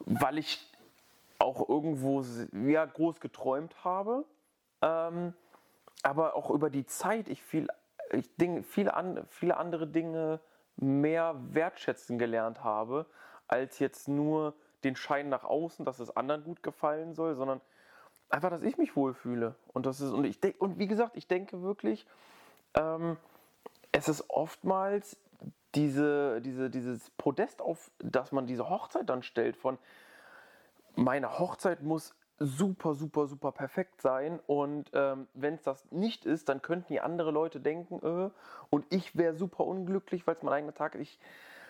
weil 0.00 0.36
ich 0.36 0.70
auch 1.38 1.70
irgendwo 1.70 2.22
ja, 2.52 2.84
groß 2.84 3.18
geträumt 3.20 3.82
habe, 3.82 4.26
ähm, 4.82 5.32
aber 6.02 6.36
auch 6.36 6.50
über 6.50 6.68
die 6.68 6.84
Zeit 6.84 7.30
ich 7.30 7.42
viel, 7.42 7.68
ich 8.12 8.36
Dinge, 8.36 8.62
viele, 8.62 8.92
an, 8.92 9.26
viele 9.30 9.56
andere 9.56 9.86
Dinge 9.86 10.40
mehr 10.76 11.34
wertschätzen 11.48 12.18
gelernt 12.18 12.62
habe, 12.62 13.06
als 13.48 13.78
jetzt 13.78 14.06
nur 14.06 14.52
den 14.84 14.96
Schein 14.96 15.28
nach 15.28 15.44
außen, 15.44 15.84
dass 15.84 15.98
es 15.98 16.16
anderen 16.16 16.44
gut 16.44 16.62
gefallen 16.62 17.14
soll, 17.14 17.34
sondern 17.34 17.60
einfach, 18.28 18.50
dass 18.50 18.62
ich 18.62 18.78
mich 18.78 18.96
wohlfühle. 18.96 19.54
Und 19.72 19.86
das 19.86 20.00
ist, 20.00 20.12
und 20.12 20.24
ich 20.24 20.40
denke, 20.40 20.58
und 20.58 20.78
wie 20.78 20.86
gesagt, 20.86 21.16
ich 21.16 21.26
denke 21.26 21.62
wirklich, 21.62 22.06
ähm, 22.74 23.16
es 23.92 24.08
ist 24.08 24.28
oftmals 24.28 25.16
diese, 25.74 26.40
diese, 26.40 26.70
dieses 26.70 27.10
Podest, 27.10 27.60
auf 27.60 27.90
das 27.98 28.32
man 28.32 28.46
diese 28.46 28.68
Hochzeit 28.68 29.08
dann 29.08 29.22
stellt, 29.22 29.56
von 29.56 29.78
meine 30.96 31.38
Hochzeit 31.38 31.82
muss 31.82 32.14
super, 32.38 32.94
super, 32.94 33.26
super 33.26 33.52
perfekt 33.52 34.00
sein. 34.02 34.40
Und 34.46 34.90
ähm, 34.92 35.28
wenn 35.34 35.54
es 35.54 35.62
das 35.62 35.90
nicht 35.90 36.24
ist, 36.24 36.48
dann 36.48 36.62
könnten 36.62 36.92
die 36.92 37.00
andere 37.00 37.30
Leute 37.30 37.60
denken, 37.60 38.00
äh, 38.02 38.30
und 38.70 38.86
ich 38.90 39.16
wäre 39.16 39.34
super 39.34 39.64
unglücklich, 39.64 40.26
weil 40.26 40.34
es 40.34 40.42
mein 40.42 40.54
eigener 40.54 40.74
Tag 40.74 40.94
ist. 40.94 41.18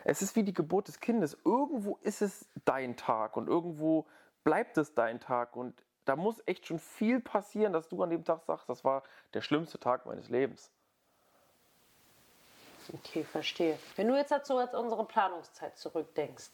Es 0.04 0.20
ist 0.20 0.36
wie 0.36 0.42
die 0.42 0.52
Geburt 0.52 0.88
des 0.88 1.00
Kindes. 1.00 1.36
Irgendwo 1.44 1.98
ist 2.02 2.20
es 2.22 2.46
dein 2.64 2.96
Tag 2.96 3.36
und 3.36 3.48
irgendwo 3.48 4.06
bleibt 4.44 4.76
es 4.76 4.94
dein 4.94 5.18
Tag. 5.18 5.56
Und 5.56 5.74
da 6.04 6.14
muss 6.14 6.42
echt 6.46 6.66
schon 6.66 6.78
viel 6.78 7.20
passieren, 7.20 7.72
dass 7.72 7.88
du 7.88 8.02
an 8.02 8.10
dem 8.10 8.24
Tag 8.24 8.42
sagst, 8.44 8.68
das 8.68 8.84
war 8.84 9.02
der 9.32 9.40
schlimmste 9.40 9.78
Tag 9.80 10.04
meines 10.04 10.28
Lebens. 10.28 10.70
Okay, 12.92 13.24
verstehe. 13.24 13.78
Wenn 13.96 14.08
du 14.08 14.14
jetzt 14.14 14.30
dazu 14.30 14.58
als 14.58 14.74
unsere 14.74 15.06
Planungszeit 15.06 15.78
zurückdenkst, 15.78 16.50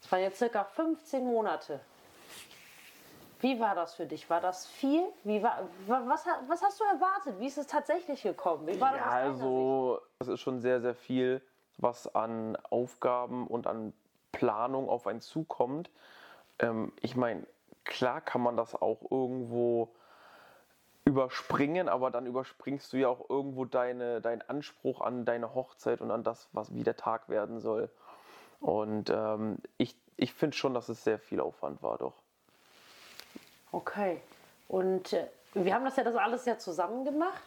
es 0.00 0.12
waren 0.12 0.20
jetzt 0.20 0.38
circa 0.38 0.62
15 0.62 1.24
Monate. 1.24 1.80
Wie 3.40 3.58
war 3.58 3.74
das 3.74 3.94
für 3.96 4.06
dich? 4.06 4.30
War 4.30 4.40
das 4.40 4.66
viel? 4.66 5.04
Wie 5.24 5.42
war, 5.42 5.68
was, 5.86 6.24
was 6.46 6.62
hast 6.62 6.78
du 6.78 6.84
erwartet? 6.84 7.38
Wie 7.40 7.46
ist 7.46 7.58
es 7.58 7.66
tatsächlich 7.66 8.22
gekommen? 8.22 8.66
Wie 8.66 8.80
war 8.80 8.96
ja, 8.96 9.04
also, 9.04 10.00
das 10.20 10.28
ist 10.28 10.40
schon 10.40 10.60
sehr, 10.60 10.80
sehr 10.80 10.94
viel 10.94 11.42
was 11.78 12.14
an 12.14 12.56
Aufgaben 12.70 13.46
und 13.46 13.66
an 13.66 13.92
Planung 14.32 14.88
auf 14.88 15.06
einen 15.06 15.20
zukommt. 15.20 15.90
ähm, 16.58 16.92
ich 17.00 17.16
meine, 17.16 17.46
klar 17.84 18.20
kann 18.20 18.40
man 18.40 18.56
das 18.56 18.74
auch 18.74 19.10
irgendwo 19.10 19.94
überspringen, 21.04 21.88
aber 21.88 22.10
dann 22.10 22.26
überspringst 22.26 22.92
du 22.92 22.96
ja 22.98 23.08
auch 23.08 23.30
irgendwo 23.30 23.64
deine, 23.64 24.20
deinen 24.20 24.42
Anspruch 24.42 25.00
an 25.00 25.24
deine 25.24 25.54
Hochzeit 25.54 26.00
und 26.00 26.10
an 26.10 26.24
das, 26.24 26.48
was 26.52 26.74
wie 26.74 26.82
der 26.82 26.96
Tag 26.96 27.28
werden 27.28 27.60
soll. 27.60 27.88
Und 28.60 29.10
ähm, 29.10 29.58
ich, 29.78 29.96
ich 30.16 30.34
finde 30.34 30.56
schon, 30.56 30.74
dass 30.74 30.88
es 30.88 31.04
sehr 31.04 31.18
viel 31.18 31.40
Aufwand 31.40 31.82
war, 31.82 31.98
doch. 31.98 32.14
Okay. 33.70 34.20
Und 34.68 35.12
äh, 35.12 35.28
wir 35.54 35.74
haben 35.74 35.84
das 35.84 35.96
ja 35.96 36.02
das 36.02 36.16
alles 36.16 36.44
ja 36.44 36.58
zusammen 36.58 37.04
gemacht. 37.04 37.42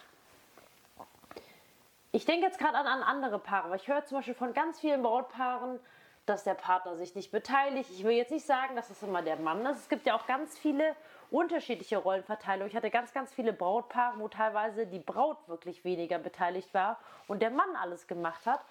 Ich 2.11 2.25
denke 2.25 2.47
jetzt 2.47 2.57
gerade 2.57 2.75
an, 2.75 2.87
an 2.87 3.03
andere 3.03 3.37
Paare, 3.37 3.69
weil 3.69 3.77
ich 3.77 3.87
höre 3.87 4.03
zum 4.03 4.17
Beispiel 4.17 4.33
von 4.33 4.53
ganz 4.53 4.79
vielen 4.79 5.03
Brautpaaren, 5.03 5.79
dass 6.25 6.43
der 6.43 6.55
Partner 6.55 6.95
sich 6.95 7.13
nicht 7.13 7.31
beteiligt. 7.31 7.91
Ich 7.91 8.03
will 8.03 8.11
jetzt 8.11 8.31
nicht 8.31 8.47
sagen, 8.47 8.75
dass 8.75 8.89
es 8.89 9.03
immer 9.03 9.21
der 9.21 9.35
Mann 9.35 9.63
ist. 9.67 9.77
Es 9.77 9.89
gibt 9.89 10.07
ja 10.07 10.15
auch 10.15 10.25
ganz 10.25 10.57
viele 10.57 10.95
unterschiedliche 11.29 11.97
Rollenverteilungen. 11.97 12.67
Ich 12.67 12.75
hatte 12.75 12.89
ganz, 12.89 13.13
ganz 13.13 13.31
viele 13.31 13.53
Brautpaare, 13.53 14.19
wo 14.19 14.27
teilweise 14.27 14.87
die 14.87 14.99
Braut 14.99 15.37
wirklich 15.47 15.83
weniger 15.85 16.17
beteiligt 16.17 16.73
war 16.73 16.99
und 17.27 17.43
der 17.43 17.51
Mann 17.51 17.75
alles 17.75 18.07
gemacht 18.07 18.43
hat. 18.47 18.61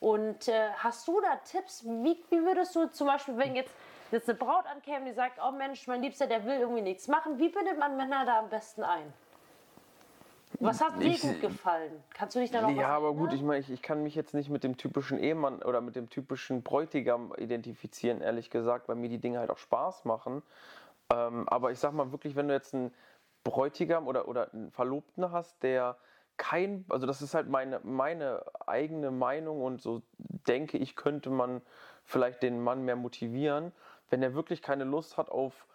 Und 0.00 0.48
äh, 0.48 0.70
hast 0.78 1.06
du 1.06 1.20
da 1.20 1.36
Tipps? 1.44 1.84
Wie, 1.84 2.20
wie 2.30 2.42
würdest 2.44 2.74
du 2.74 2.90
zum 2.90 3.06
Beispiel, 3.06 3.36
wenn 3.36 3.54
jetzt, 3.54 3.72
jetzt 4.10 4.28
eine 4.28 4.36
Braut 4.36 4.66
ankäme, 4.66 5.04
die 5.04 5.12
sagt, 5.12 5.38
oh 5.46 5.52
Mensch, 5.52 5.86
mein 5.86 6.02
Liebster, 6.02 6.26
der 6.26 6.44
will 6.44 6.58
irgendwie 6.58 6.82
nichts 6.82 7.06
machen, 7.06 7.38
wie 7.38 7.50
bindet 7.50 7.78
man 7.78 7.96
Männer 7.96 8.24
da 8.24 8.40
am 8.40 8.48
besten 8.48 8.82
ein? 8.82 9.12
Was 10.60 10.82
hat 10.82 11.02
dir 11.02 11.18
gut 11.18 11.40
gefallen? 11.40 12.02
Kannst 12.12 12.36
du 12.36 12.40
dich 12.40 12.50
da 12.50 12.60
noch 12.60 12.70
Ja, 12.70 12.88
aber 12.88 13.14
gut, 13.14 13.32
ich 13.32 13.42
meine, 13.42 13.60
ich, 13.60 13.70
ich 13.70 13.80
kann 13.80 14.02
mich 14.02 14.14
jetzt 14.14 14.34
nicht 14.34 14.50
mit 14.50 14.62
dem 14.62 14.76
typischen 14.76 15.18
Ehemann 15.18 15.62
oder 15.62 15.80
mit 15.80 15.96
dem 15.96 16.10
typischen 16.10 16.62
Bräutigam 16.62 17.32
identifizieren, 17.38 18.20
ehrlich 18.20 18.50
gesagt, 18.50 18.88
weil 18.88 18.96
mir 18.96 19.08
die 19.08 19.18
Dinge 19.18 19.38
halt 19.38 19.50
auch 19.50 19.58
Spaß 19.58 20.04
machen. 20.04 20.42
Ähm, 21.10 21.48
aber 21.48 21.72
ich 21.72 21.78
sag 21.78 21.92
mal 21.92 22.12
wirklich, 22.12 22.36
wenn 22.36 22.48
du 22.48 22.54
jetzt 22.54 22.74
einen 22.74 22.92
Bräutigam 23.42 24.06
oder, 24.06 24.28
oder 24.28 24.52
einen 24.52 24.70
Verlobten 24.70 25.32
hast, 25.32 25.62
der 25.62 25.96
kein, 26.36 26.84
also 26.90 27.06
das 27.06 27.22
ist 27.22 27.34
halt 27.34 27.48
meine, 27.48 27.80
meine 27.82 28.44
eigene 28.66 29.10
Meinung 29.10 29.62
und 29.62 29.80
so 29.80 30.02
denke 30.46 30.76
ich, 30.76 30.94
könnte 30.94 31.30
man 31.30 31.62
vielleicht 32.04 32.42
den 32.42 32.60
Mann 32.62 32.84
mehr 32.84 32.96
motivieren, 32.96 33.72
wenn 34.10 34.22
er 34.22 34.34
wirklich 34.34 34.60
keine 34.60 34.84
Lust 34.84 35.16
hat 35.16 35.30
auf, 35.30 35.66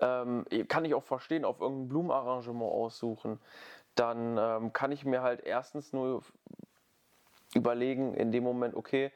ähm, 0.00 0.44
kann 0.68 0.84
ich 0.84 0.94
auch 0.94 1.02
verstehen, 1.02 1.44
auf 1.44 1.60
irgendein 1.60 1.88
Blumenarrangement 1.88 2.72
aussuchen 2.72 3.38
dann 3.94 4.38
ähm, 4.38 4.72
kann 4.72 4.92
ich 4.92 5.04
mir 5.04 5.22
halt 5.22 5.40
erstens 5.40 5.92
nur 5.92 6.22
überlegen 7.54 8.14
in 8.14 8.32
dem 8.32 8.44
Moment, 8.44 8.74
okay, 8.74 9.12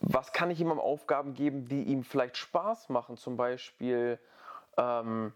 was 0.00 0.32
kann 0.32 0.50
ich 0.50 0.60
ihm 0.60 0.70
an 0.70 0.78
Aufgaben 0.78 1.34
geben, 1.34 1.66
die 1.66 1.84
ihm 1.84 2.04
vielleicht 2.04 2.36
Spaß 2.36 2.88
machen, 2.88 3.16
zum 3.16 3.36
Beispiel, 3.36 4.18
ähm, 4.76 5.32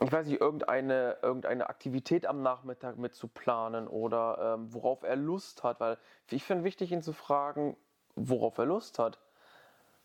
ich 0.00 0.12
weiß 0.12 0.26
nicht, 0.26 0.40
irgendeine, 0.40 1.18
irgendeine 1.22 1.68
Aktivität 1.68 2.26
am 2.26 2.42
Nachmittag 2.42 2.98
mit 2.98 3.14
zu 3.14 3.28
planen 3.28 3.88
oder 3.88 4.54
ähm, 4.54 4.72
worauf 4.72 5.02
er 5.02 5.16
Lust 5.16 5.62
hat, 5.62 5.80
weil 5.80 5.98
ich 6.30 6.44
finde 6.44 6.64
wichtig, 6.64 6.92
ihn 6.92 7.02
zu 7.02 7.12
fragen, 7.12 7.76
worauf 8.16 8.58
er 8.58 8.66
Lust 8.66 8.98
hat. 8.98 9.18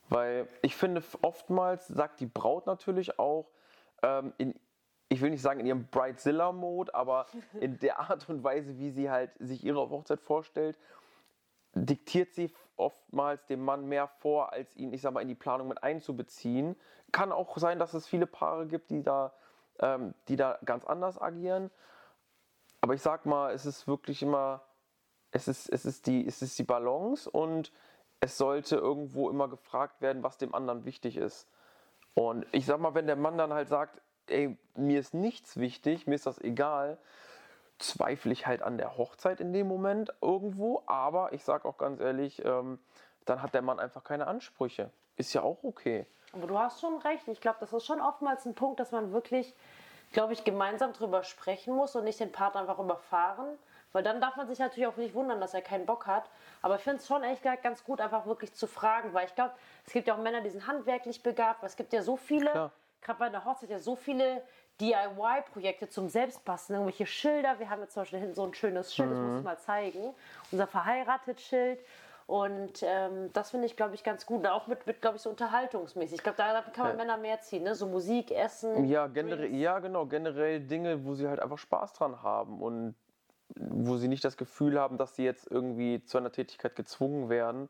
Weil 0.10 0.48
ich 0.62 0.76
finde, 0.76 1.04
oftmals 1.22 1.88
sagt 1.88 2.20
die 2.20 2.26
Braut 2.26 2.66
natürlich 2.66 3.20
auch, 3.20 3.50
ähm, 4.02 4.34
in 4.38 4.56
ich 5.10 5.22
will 5.22 5.32
nicht 5.32 5.42
sagen 5.42 5.60
in 5.60 5.66
ihrem 5.66 5.88
Bridezilla-Mode, 5.88 6.94
aber 6.94 7.26
in 7.60 7.80
der 7.80 8.00
Art 8.00 8.30
und 8.30 8.44
Weise, 8.44 8.78
wie 8.78 8.92
sie 8.92 9.10
halt 9.10 9.32
sich 9.40 9.64
ihre 9.64 9.90
Hochzeit 9.90 10.22
vorstellt, 10.22 10.78
diktiert 11.74 12.34
sie 12.34 12.54
oftmals 12.78 13.46
dem 13.48 13.66
Mann 13.66 13.88
mehr 13.88 14.08
vor, 14.08 14.54
als 14.54 14.76
ihn, 14.76 14.94
ich 14.94 15.02
sag 15.02 15.14
mal, 15.14 15.22
in 15.22 15.28
die 15.28 15.36
Planung 15.36 15.68
mit 15.68 15.84
einzubeziehen. 15.84 16.76
Kann 17.12 17.32
auch 17.32 17.58
sein, 17.58 17.80
dass 17.80 17.94
es 17.94 18.08
viele 18.08 18.28
Paare 18.28 18.68
gibt, 18.68 18.92
die 18.92 19.04
da, 19.04 19.34
ähm, 19.80 20.14
die 20.28 20.36
da 20.36 20.60
ganz 20.64 20.86
anders 20.86 21.20
agieren. 21.20 21.72
Aber 22.82 22.94
ich 22.94 23.02
sag 23.02 23.26
mal, 23.26 23.52
es 23.52 23.66
ist 23.66 23.88
wirklich 23.88 24.22
immer, 24.22 24.62
es 25.32 25.48
ist, 25.48 25.70
es 25.70 25.86
ist, 25.86 26.08
die, 26.08 26.26
es 26.26 26.42
ist 26.42 26.58
die 26.58 26.64
Balance 26.64 27.30
und 27.30 27.74
es 28.22 28.38
sollte 28.38 28.76
irgendwo 28.76 29.30
immer 29.30 29.48
gefragt 29.48 30.02
werden, 30.02 30.24
was 30.24 30.38
dem 30.38 30.54
anderen 30.54 30.86
wichtig 30.86 31.18
ist. 31.18 31.48
Und 32.14 32.46
ich 32.52 32.66
sag 32.66 32.80
mal, 32.80 32.94
wenn 32.96 33.08
der 33.08 33.16
Mann 33.16 33.38
dann 33.38 33.54
halt 33.54 33.70
sagt, 33.70 34.02
ey, 34.32 34.58
mir 34.76 35.00
ist 35.00 35.14
nichts 35.14 35.58
wichtig, 35.58 36.08
mir 36.08 36.16
ist 36.16 36.26
das 36.26 36.40
egal, 36.40 36.98
zweifle 37.80 38.32
ich 38.32 38.46
halt 38.46 38.62
an 38.62 38.78
der 38.78 38.98
Hochzeit 38.98 39.40
in 39.40 39.54
dem 39.54 39.68
Moment 39.68 40.14
irgendwo. 40.22 40.84
Aber 40.86 41.34
ich 41.34 41.44
sage 41.44 41.68
auch 41.68 41.78
ganz 41.78 42.00
ehrlich, 42.00 42.44
ähm, 42.46 42.80
dann 43.26 43.42
hat 43.42 43.54
der 43.54 43.62
Mann 43.62 43.80
einfach 43.80 44.04
keine 44.04 44.28
Ansprüche. 44.28 44.92
Ist 45.16 45.34
ja 45.34 45.42
auch 45.42 45.64
okay. 45.64 46.06
Aber 46.34 46.48
du 46.48 46.60
hast 46.60 46.82
schon 46.82 46.98
recht. 47.00 47.28
Ich 47.28 47.42
glaube, 47.42 47.58
das 47.60 47.74
ist 47.74 47.86
schon 47.86 48.02
oftmals 48.02 48.46
ein 48.46 48.54
Punkt, 48.54 48.80
dass 48.80 48.92
man 48.92 49.12
wirklich, 49.12 49.56
glaube 50.12 50.34
ich, 50.34 50.44
gemeinsam 50.44 50.94
drüber 50.94 51.24
sprechen 51.24 51.76
muss 51.76 51.96
und 51.96 52.04
nicht 52.04 52.20
den 52.20 52.32
Partner 52.32 52.62
einfach 52.62 52.80
überfahren. 52.80 53.48
Weil 53.92 54.04
dann 54.04 54.22
darf 54.22 54.36
man 54.36 54.48
sich 54.48 54.60
natürlich 54.60 54.88
auch 54.88 54.98
nicht 54.98 55.16
wundern, 55.16 55.42
dass 55.42 55.56
er 55.56 55.64
keinen 55.64 55.88
Bock 55.88 56.06
hat. 56.06 56.30
Aber 56.62 56.76
ich 56.76 56.82
finde 56.82 56.98
es 56.98 57.08
schon 57.08 57.24
echt 57.24 57.42
ganz 57.64 57.84
gut, 57.84 58.02
einfach 58.02 58.28
wirklich 58.28 58.54
zu 58.54 58.68
fragen. 58.68 59.14
Weil 59.14 59.26
ich 59.26 59.34
glaube, 59.34 59.54
es 59.86 59.94
gibt 59.94 60.08
ja 60.08 60.14
auch 60.14 60.20
Männer, 60.20 60.42
die 60.42 60.52
sind 60.52 60.68
handwerklich 60.68 61.24
begabt. 61.24 61.64
Es 61.64 61.76
gibt 61.76 61.92
ja 61.94 62.04
so 62.04 62.16
viele. 62.16 62.52
Klar 62.52 62.72
gerade 63.02 63.20
bei 63.20 63.30
der 63.30 63.46
Hochzeit 63.46 63.70
ja 63.70 63.80
so 63.80 63.96
viele 63.96 64.44
DIY-Projekte 64.82 65.90
zum 65.90 66.10
Selbstbasteln, 66.10 66.80
irgendwelche 66.80 67.06
Schilder. 67.06 67.60
Wir 67.60 67.70
haben 67.70 67.82
jetzt 67.82 67.94
zum 67.94 68.02
Beispiel 68.02 68.20
hinten 68.20 68.36
so 68.36 68.46
ein 68.46 68.54
schönes 68.54 68.94
Schild, 68.94 69.10
mhm. 69.10 69.14
das 69.14 69.22
muss 69.22 69.32
ich 69.32 69.38
mhm. 69.38 69.44
mal 69.44 69.60
zeigen. 69.60 70.14
Unser 70.52 70.68
verheiratet 70.68 71.42
Schild. 71.42 71.80
Und 72.28 72.84
ähm, 72.84 73.34
das 73.34 73.50
finde 73.50 73.66
ich, 73.66 73.76
glaube 73.76 73.96
ich, 73.96 74.04
ganz 74.04 74.28
gut. 74.28 74.46
auch 74.46 74.68
mit, 74.68 74.86
mit 74.86 75.02
glaube 75.02 75.18
ich, 75.18 75.24
so 75.24 75.32
unterhaltungsmäßig. 75.32 76.18
Ich 76.18 76.24
glaube, 76.24 76.38
da 76.38 76.62
kann 76.62 76.84
man 76.84 76.92
ja. 76.92 76.98
Männer 76.98 77.18
mehr 77.18 77.42
ziehen, 77.42 77.64
ne? 77.64 77.74
So 77.74 77.88
Musik, 77.88 78.30
Essen. 78.30 78.86
Ja, 78.86 79.08
generell, 79.08 79.52
ja, 79.56 79.80
genau. 79.80 80.06
Generell 80.06 80.60
Dinge, 80.60 81.06
wo 81.06 81.16
sie 81.16 81.28
halt 81.28 81.40
einfach 81.40 81.58
Spaß 81.58 81.94
dran 81.94 82.22
haben 82.22 82.62
und 82.62 82.94
wo 83.56 83.98
sie 83.98 84.08
nicht 84.08 84.24
das 84.24 84.38
Gefühl 84.38 84.80
haben, 84.80 84.98
dass 85.00 85.16
sie 85.16 85.24
jetzt 85.24 85.50
irgendwie 85.50 86.04
zu 86.04 86.20
einer 86.20 86.32
Tätigkeit 86.32 86.76
gezwungen 86.76 87.30
werden, 87.30 87.68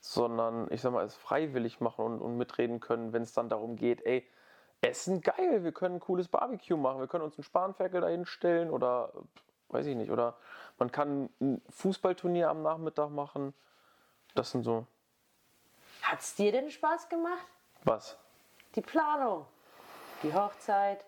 sondern 0.00 0.66
ich 0.70 0.80
sag 0.80 0.92
mal, 0.92 1.04
es 1.04 1.14
freiwillig 1.14 1.80
machen 1.80 2.06
und, 2.06 2.20
und 2.20 2.38
mitreden 2.38 2.80
können, 2.80 3.12
wenn 3.12 3.20
es 3.20 3.34
dann 3.34 3.50
darum 3.50 3.76
geht, 3.76 4.04
ey, 4.06 4.26
Essen 4.82 5.20
geil, 5.20 5.62
wir 5.62 5.72
können 5.72 5.96
ein 5.96 6.00
cooles 6.00 6.28
Barbecue 6.28 6.76
machen, 6.76 7.00
wir 7.00 7.06
können 7.06 7.24
uns 7.24 7.36
einen 7.36 7.44
Spanferkel 7.44 8.00
dahin 8.00 8.24
stellen 8.24 8.70
oder 8.70 9.12
weiß 9.68 9.86
ich 9.86 9.96
nicht, 9.96 10.10
oder 10.10 10.36
man 10.78 10.90
kann 10.90 11.28
ein 11.40 11.62
Fußballturnier 11.70 12.48
am 12.48 12.62
Nachmittag 12.62 13.10
machen. 13.10 13.54
Das 14.34 14.50
sind 14.50 14.62
so. 14.62 14.86
Hat 16.02 16.20
es 16.20 16.34
dir 16.34 16.52
denn 16.52 16.70
Spaß 16.70 17.08
gemacht? 17.08 17.46
Was? 17.84 18.16
Die 18.74 18.80
Planung, 18.80 19.46
die 20.22 20.32
Hochzeit. 20.32 21.04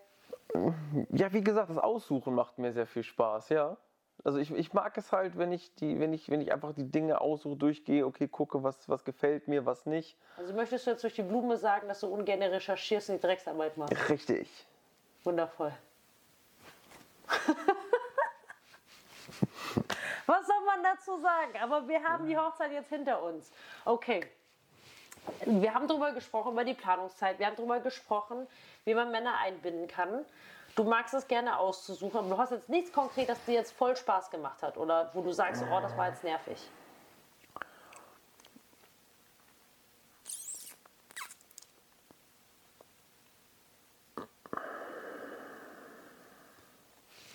Ja, 1.11 1.33
wie 1.33 1.43
gesagt, 1.43 1.71
das 1.71 1.79
Aussuchen 1.79 2.35
macht 2.35 2.59
mir 2.59 2.73
sehr 2.73 2.87
viel 2.87 3.02
Spaß, 3.02 3.49
ja. 3.50 3.76
Also 4.25 4.38
ich, 4.38 4.52
ich 4.52 4.73
mag 4.73 4.97
es 4.97 5.11
halt, 5.11 5.37
wenn 5.37 5.50
ich 5.50 5.75
die, 5.75 5.99
wenn 5.99 6.12
ich, 6.12 6.29
wenn 6.31 6.41
ich 6.41 6.52
einfach 6.52 6.73
die 6.73 6.88
Dinge 6.88 7.21
aussuche, 7.21 7.57
durchgehe, 7.57 8.07
okay, 8.07 8.29
gucke, 8.29 8.62
was, 8.62 8.88
was 8.88 9.05
gefällt 9.05 9.49
mir, 9.49 9.67
was 9.67 9.85
nicht. 9.85 10.17
Also 10.37 10.55
möchtest 10.55 10.87
du 10.87 10.93
jetzt 10.93 11.02
durch 11.02 11.14
die 11.14 11.23
Blume 11.23 11.57
sagen, 11.57 11.88
dass 11.88 12.00
du 12.00 12.07
ungern 12.07 12.41
recherchierst 12.41 13.11
und 13.11 13.17
die 13.17 13.23
Drecksarbeit 13.26 13.76
machst? 13.76 14.09
Richtig. 14.09 14.49
Wundervoll. 15.25 15.73
was 20.26 20.47
soll 20.47 20.64
man 20.67 20.85
dazu 20.85 21.19
sagen? 21.19 21.59
Aber 21.61 21.88
wir 21.88 22.05
haben 22.05 22.26
die 22.26 22.37
Hochzeit 22.37 22.71
jetzt 22.73 22.91
hinter 22.91 23.21
uns. 23.23 23.50
Okay. 23.85 24.25
Wir 25.47 25.75
haben 25.75 25.88
darüber 25.88 26.12
gesprochen, 26.12 26.52
über 26.52 26.64
die 26.64 26.75
Planungszeit. 26.75 27.41
Wir 27.41 27.47
haben 27.47 27.57
darüber 27.57 27.81
gesprochen, 27.81 28.47
wie 28.85 28.95
man 28.95 29.11
Männer 29.11 29.38
einbinden 29.38 29.88
kann. 29.88 30.25
Du 30.75 30.85
magst 30.85 31.12
es 31.12 31.29
gerne 31.29 31.59
auszusuchen, 31.59 32.19
aber 32.19 32.29
du 32.31 32.38
hast 32.38 32.50
jetzt 32.50 32.69
nichts 32.69 32.93
konkret, 32.93 33.29
das 33.29 33.45
dir 33.45 33.55
jetzt 33.55 33.73
voll 33.73 33.95
Spaß 33.95 34.31
gemacht 34.31 34.62
hat 34.62 34.79
oder 34.79 35.11
wo 35.12 35.21
du 35.21 35.33
sagst, 35.33 35.62
oh, 35.71 35.81
das 35.81 35.97
war 35.97 36.09
jetzt 36.09 36.25
nervig. 36.25 36.59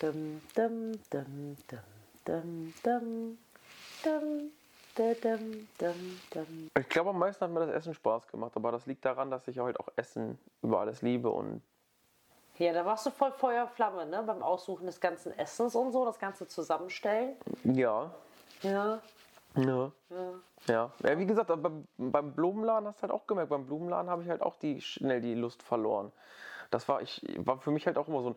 Dum, 0.00 0.40
dum, 0.54 0.92
dum, 1.10 1.56
dum, 1.64 1.78
dum, 2.24 2.74
dum, 4.04 4.48
Ich 6.78 6.88
glaube, 6.88 7.10
am 7.10 7.18
meisten 7.18 7.44
hat 7.44 7.50
mir 7.50 7.66
das 7.66 7.70
Essen 7.70 7.94
Spaß 7.94 8.28
gemacht, 8.28 8.52
aber 8.54 8.72
das 8.72 8.86
liegt 8.86 9.04
daran, 9.04 9.30
dass 9.30 9.46
ich 9.48 9.58
halt 9.58 9.78
auch 9.78 9.88
Essen 9.96 10.38
über 10.62 10.80
alles 10.80 11.02
liebe 11.02 11.30
und 11.30 11.62
ja, 12.58 12.72
da 12.72 12.84
warst 12.84 13.06
du 13.06 13.10
voll 13.10 13.32
Feuerflamme, 13.32 14.06
ne? 14.06 14.22
Beim 14.26 14.42
Aussuchen 14.42 14.86
des 14.86 15.00
ganzen 15.00 15.36
Essens 15.38 15.74
und 15.74 15.92
so, 15.92 16.04
das 16.04 16.18
Ganze 16.18 16.46
zusammenstellen. 16.48 17.36
Ja. 17.64 18.10
Ja. 18.62 19.00
Ja. 19.56 19.92
Ja. 20.10 20.32
ja. 20.66 20.90
ja 21.02 21.18
wie 21.18 21.26
gesagt, 21.26 21.48
beim, 21.48 21.86
beim 21.96 22.32
Blumenladen 22.32 22.88
hast 22.88 22.98
du 22.98 23.02
halt 23.02 23.12
auch 23.12 23.26
gemerkt, 23.26 23.50
beim 23.50 23.66
Blumenladen 23.66 24.10
habe 24.10 24.22
ich 24.22 24.28
halt 24.28 24.42
auch 24.42 24.56
die, 24.56 24.80
schnell 24.80 25.20
die 25.20 25.34
Lust 25.34 25.62
verloren. 25.62 26.12
Das 26.70 26.88
war, 26.88 27.00
ich, 27.00 27.22
war 27.38 27.58
für 27.58 27.70
mich 27.70 27.86
halt 27.86 27.96
auch 27.96 28.08
immer 28.08 28.22
so 28.22 28.30
ein, 28.30 28.36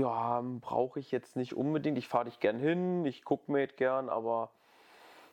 ja, 0.00 0.42
brauche 0.60 1.00
ich 1.00 1.10
jetzt 1.10 1.36
nicht 1.36 1.54
unbedingt. 1.54 1.98
Ich 1.98 2.08
fahre 2.08 2.26
dich 2.26 2.40
gern 2.40 2.58
hin, 2.58 3.04
ich 3.04 3.24
gucke 3.24 3.50
mir 3.50 3.66
gern, 3.66 4.08
aber 4.08 4.50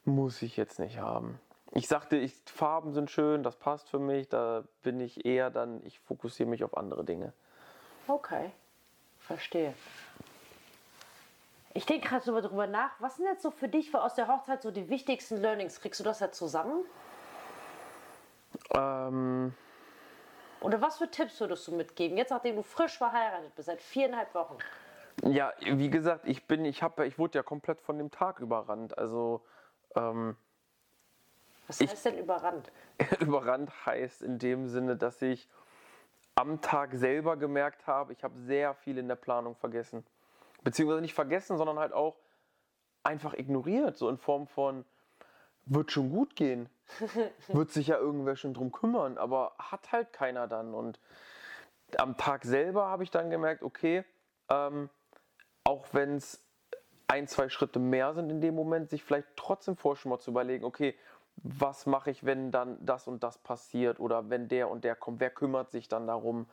muss 0.06 0.42
ich 0.42 0.58
jetzt 0.58 0.80
nicht 0.80 1.00
haben. 1.00 1.40
Ich 1.72 1.88
sagte, 1.88 2.18
ich, 2.18 2.34
Farben 2.46 2.94
sind 2.94 3.12
schön, 3.12 3.44
das 3.44 3.56
passt 3.56 3.90
für 3.90 4.00
mich, 4.00 4.30
da 4.30 4.64
bin 4.82 5.00
ich 5.00 5.26
eher 5.26 5.50
dann, 5.50 5.86
ich 5.86 6.00
fokussiere 6.00 6.50
mich 6.50 6.64
auf 6.64 6.76
andere 6.76 7.04
Dinge. 7.04 7.34
Okay, 8.08 8.52
verstehe. 9.20 9.74
Ich 11.74 11.86
denke 11.86 12.10
gerade 12.10 12.26
so 12.26 12.40
darüber 12.42 12.66
nach, 12.66 12.92
was 13.00 13.18
sind 13.18 13.26
jetzt 13.26 13.44
so 13.44 13.52
für 13.52 13.68
dich 13.68 13.94
aus 13.94 14.16
der 14.16 14.28
Hochzeit 14.28 14.62
so 14.62 14.72
die 14.72 14.90
wichtigsten 14.90 15.38
Learnings? 15.38 15.80
Kriegst 15.80 16.00
du 16.00 16.04
das 16.04 16.20
ja 16.20 16.32
zusammen? 16.32 16.84
Ähm, 18.74 19.54
Oder 20.62 20.82
was 20.82 20.98
für 20.98 21.10
Tipps 21.10 21.40
würdest 21.40 21.68
du 21.68 21.76
mitgeben, 21.76 22.18
jetzt 22.18 22.32
nachdem 22.32 22.56
du 22.56 22.64
frisch 22.64 22.98
verheiratet 22.98 23.54
bist, 23.56 23.68
seit 23.68 23.82
viereinhalb 23.82 24.34
Wochen? 24.34 24.58
ja, 25.24 25.54
wie 25.60 25.90
gesagt, 25.90 26.26
ich 26.28 26.48
bin, 26.48 26.66
ich 26.66 26.82
habe, 26.82 27.06
ich 27.06 27.20
wurde 27.20 27.38
ja 27.40 27.44
komplett 27.44 27.82
von 27.82 27.98
dem 27.98 28.12
Tag 28.12 28.40
überrannt. 28.40 28.98
Also 28.98 29.46
ähm, 29.96 30.36
Was 31.70 31.80
heißt 31.80 32.06
denn 32.06 32.18
überrannt? 32.18 32.72
überrannt 33.20 33.86
heißt 33.86 34.24
in 34.24 34.40
dem 34.40 34.68
Sinne, 34.68 34.98
dass 34.98 35.22
ich 35.22 35.48
am 36.34 36.62
Tag 36.62 36.96
selber 36.96 37.38
gemerkt 37.38 37.86
habe, 37.86 38.12
ich 38.12 38.24
habe 38.24 38.40
sehr 38.40 38.74
viel 38.74 38.98
in 38.98 39.08
der 39.08 39.16
Planung 39.16 39.56
vergessen. 39.56 40.04
Beziehungsweise 40.64 41.02
nicht 41.02 41.14
vergessen, 41.14 41.58
sondern 41.58 41.78
halt 41.78 41.94
auch 41.94 42.18
einfach 43.04 43.34
ignoriert, 43.36 43.98
so 43.98 44.10
in 44.10 44.18
Form 44.18 44.48
von, 44.48 44.84
wird 45.66 45.92
schon 45.92 46.10
gut 46.10 46.36
gehen. 46.36 46.70
wird 47.50 47.70
sich 47.70 47.88
ja 47.88 47.98
irgendwer 47.98 48.36
schon 48.36 48.56
drum 48.56 48.72
kümmern, 48.72 49.20
aber 49.20 49.54
hat 49.60 49.92
halt 49.92 50.12
keiner 50.12 50.48
dann. 50.48 50.74
Und 50.74 51.00
am 51.98 52.18
Tag 52.18 52.46
selber 52.46 52.88
habe 52.88 53.04
ich 53.04 53.12
dann 53.12 53.30
gemerkt, 53.30 53.62
okay, 53.62 54.04
ähm, 54.50 54.90
auch 55.64 55.86
wenn 55.92 56.16
es 56.16 56.44
ein, 57.08 57.28
zwei 57.28 57.50
Schritte 57.50 57.78
mehr 57.78 58.14
sind 58.16 58.32
in 58.32 58.42
dem 58.42 58.56
Moment, 58.56 58.90
sich 58.90 59.04
vielleicht 59.04 59.28
trotzdem 59.36 59.78
vorher 59.78 59.98
schon 59.98 60.10
mal 60.10 60.20
zu 60.20 60.32
überlegen, 60.32 60.66
okay, 60.66 60.96
was 61.44 61.86
mache 61.86 62.12
ich, 62.12 62.26
wenn 62.26 62.52
dann 62.52 62.78
das 62.86 63.08
und 63.08 63.24
das 63.24 63.38
passiert 63.38 64.00
oder 64.00 64.30
wenn 64.30 64.48
der 64.48 64.70
und 64.70 64.84
der 64.84 64.96
kommt, 64.96 65.20
wer 65.20 65.30
kümmert 65.30 65.72
sich 65.72 65.88
dann 65.88 66.08
darum? 66.08 66.48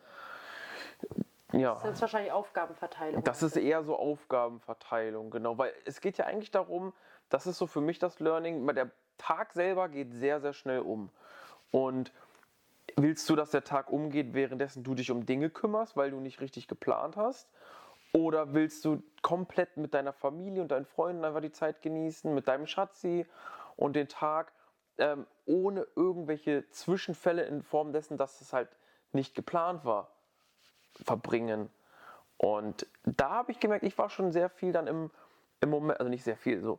Ja. 1.52 1.78
Das 1.83 1.95
ist 1.95 2.00
wahrscheinlich 2.00 2.33
Aufgabenverteilung. 2.33 3.23
Das 3.25 3.43
ist 3.43 3.57
eher 3.57 3.83
so 3.85 3.97
Aufgabenverteilung, 3.97 5.31
genau, 5.31 5.59
weil 5.59 5.73
es 5.85 6.00
geht 6.00 6.19
ja 6.19 6.26
eigentlich 6.26 6.50
darum, 6.50 6.93
das 7.28 7.47
ist 7.47 7.59
so 7.59 7.66
für 7.66 7.81
mich 7.81 7.99
das 7.99 8.21
Learning, 8.21 8.66
der 8.75 8.90
Tag 9.19 9.52
selber 9.52 9.88
geht 9.88 10.12
sehr, 10.12 10.40
sehr 10.40 10.52
schnell 10.52 10.81
um. 10.81 11.11
Und 11.71 12.12
willst 12.97 13.28
du, 13.28 13.37
dass 13.37 13.50
der 13.50 13.64
Tag 13.64 13.90
umgeht, 13.90 14.35
währenddessen 14.35 14.85
du 14.85 14.95
dich 14.95 15.11
um 15.11 15.26
Dinge 15.26 15.50
kümmerst, 15.50 15.97
weil 15.97 16.11
du 16.11 16.21
nicht 16.21 16.40
richtig 16.40 16.69
geplant 16.69 17.16
hast? 17.16 17.49
Oder 18.12 18.55
willst 18.55 18.85
du 18.85 19.02
komplett 19.23 19.76
mit 19.76 19.95
deiner 19.95 20.12
Familie 20.12 20.62
und 20.62 20.71
deinen 20.71 20.87
Freunden 20.87 21.25
einfach 21.25 21.40
die 21.40 21.52
Zeit 21.52 21.83
genießen, 21.83 22.33
mit 22.35 22.49
deinem 22.49 22.66
Schatzi 22.66 23.26
und 23.76 23.95
den 23.95 24.09
Tag 24.09 24.52
ähm, 24.98 25.26
ohne 25.44 25.86
irgendwelche 25.94 26.68
Zwischenfälle 26.70 27.44
in 27.44 27.62
Form 27.62 27.92
dessen, 27.92 28.16
dass 28.16 28.40
es 28.40 28.52
halt 28.52 28.68
nicht 29.12 29.34
geplant 29.34 29.84
war, 29.84 30.10
verbringen? 31.04 31.70
Und 32.38 32.86
da 33.04 33.30
habe 33.30 33.52
ich 33.52 33.60
gemerkt, 33.60 33.84
ich 33.84 33.96
war 33.96 34.10
schon 34.10 34.32
sehr 34.32 34.50
viel 34.50 34.72
dann 34.72 34.86
im, 34.86 35.10
im 35.60 35.70
Moment, 35.70 36.00
also 36.00 36.10
nicht 36.10 36.24
sehr 36.24 36.36
viel, 36.36 36.60
so. 36.60 36.78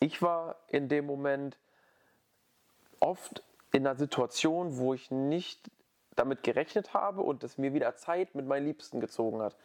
Ich 0.00 0.22
war 0.22 0.56
in 0.68 0.88
dem 0.88 1.06
Moment 1.06 1.58
oft 3.00 3.42
in 3.72 3.86
einer 3.86 3.96
Situation, 3.96 4.78
wo 4.78 4.94
ich 4.94 5.10
nicht 5.10 5.70
damit 6.16 6.42
gerechnet 6.42 6.94
habe 6.94 7.22
und 7.22 7.42
es 7.42 7.58
mir 7.58 7.74
wieder 7.74 7.96
Zeit 7.96 8.34
mit 8.34 8.46
meinen 8.46 8.66
Liebsten 8.66 9.00
gezogen 9.00 9.42
hat. 9.42 9.56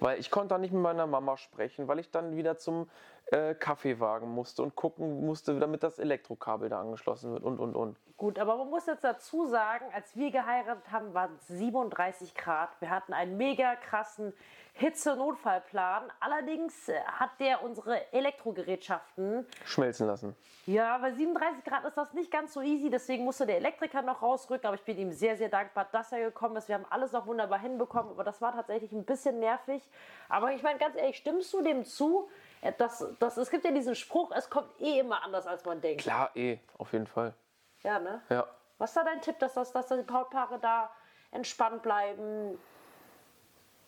Weil 0.00 0.20
ich 0.20 0.30
konnte 0.30 0.48
dann 0.50 0.60
nicht 0.60 0.72
mit 0.72 0.82
meiner 0.82 1.06
Mama 1.06 1.36
sprechen, 1.36 1.88
weil 1.88 1.98
ich 1.98 2.10
dann 2.10 2.36
wieder 2.36 2.56
zum 2.56 2.88
äh, 3.30 3.54
Kaffeewagen 3.54 4.28
musste 4.28 4.62
und 4.62 4.74
gucken 4.74 5.26
musste, 5.26 5.58
damit 5.58 5.82
das 5.82 5.98
Elektrokabel 5.98 6.68
da 6.68 6.80
angeschlossen 6.80 7.32
wird 7.32 7.44
und 7.44 7.58
und 7.60 7.76
und. 7.76 7.96
Gut, 8.16 8.38
aber 8.38 8.56
man 8.56 8.70
muss 8.70 8.86
jetzt 8.86 9.04
dazu 9.04 9.46
sagen, 9.46 9.84
als 9.92 10.16
wir 10.16 10.30
geheiratet 10.30 10.90
haben, 10.90 11.14
waren 11.14 11.34
es 11.36 11.46
37 11.48 12.34
Grad. 12.34 12.70
Wir 12.80 12.90
hatten 12.90 13.12
einen 13.12 13.36
mega 13.36 13.76
krassen 13.76 14.32
Hitze-Notfallplan. 14.78 16.04
Allerdings 16.20 16.88
äh, 16.88 17.00
hat 17.04 17.30
der 17.40 17.62
unsere 17.62 18.12
Elektrogerätschaften 18.12 19.46
Schmelzen 19.64 20.06
lassen. 20.06 20.36
Ja, 20.66 20.98
bei 20.98 21.12
37 21.12 21.64
Grad 21.64 21.84
ist 21.84 21.96
das 21.96 22.12
nicht 22.14 22.30
ganz 22.30 22.54
so 22.54 22.60
easy, 22.60 22.88
deswegen 22.88 23.24
musste 23.24 23.46
der 23.46 23.56
Elektriker 23.56 24.02
noch 24.02 24.22
rausrücken, 24.22 24.66
aber 24.66 24.76
ich 24.76 24.84
bin 24.84 24.98
ihm 24.98 25.12
sehr, 25.12 25.36
sehr 25.36 25.48
dankbar, 25.48 25.88
dass 25.90 26.12
er 26.12 26.20
gekommen 26.20 26.56
ist. 26.56 26.68
Wir 26.68 26.76
haben 26.76 26.86
alles 26.90 27.12
noch 27.12 27.26
wunderbar 27.26 27.58
hinbekommen, 27.58 28.12
aber 28.12 28.24
das 28.24 28.40
war 28.40 28.52
tatsächlich 28.52 28.92
ein 28.92 29.04
bisschen 29.04 29.40
nervig. 29.40 29.82
Aber 30.28 30.52
ich 30.52 30.62
meine, 30.62 30.78
ganz 30.78 30.96
ehrlich, 30.96 31.16
stimmst 31.16 31.52
du 31.52 31.62
dem 31.62 31.84
zu? 31.84 32.28
Äh, 32.60 32.72
Das, 32.76 33.04
das, 33.18 33.36
es 33.36 33.50
gibt 33.50 33.64
ja 33.64 33.70
diesen 33.70 33.94
Spruch, 33.94 34.30
es 34.32 34.48
kommt 34.50 34.68
eh 34.80 35.00
immer 35.00 35.22
anders, 35.24 35.46
als 35.46 35.64
man 35.64 35.80
denkt. 35.80 36.02
Klar, 36.02 36.30
eh, 36.34 36.58
auf 36.78 36.92
jeden 36.92 37.06
Fall. 37.06 37.34
Ja, 37.82 37.98
ne? 37.98 38.20
Ja. 38.28 38.46
Was 38.78 38.90
ist 38.90 38.96
da 38.96 39.04
dein 39.04 39.20
Tipp, 39.20 39.38
dass, 39.38 39.54
das, 39.54 39.72
dass 39.72 39.88
die 39.88 40.02
Brautpaare 40.02 40.58
da 40.58 40.90
entspannt 41.32 41.82
bleiben? 41.82 42.58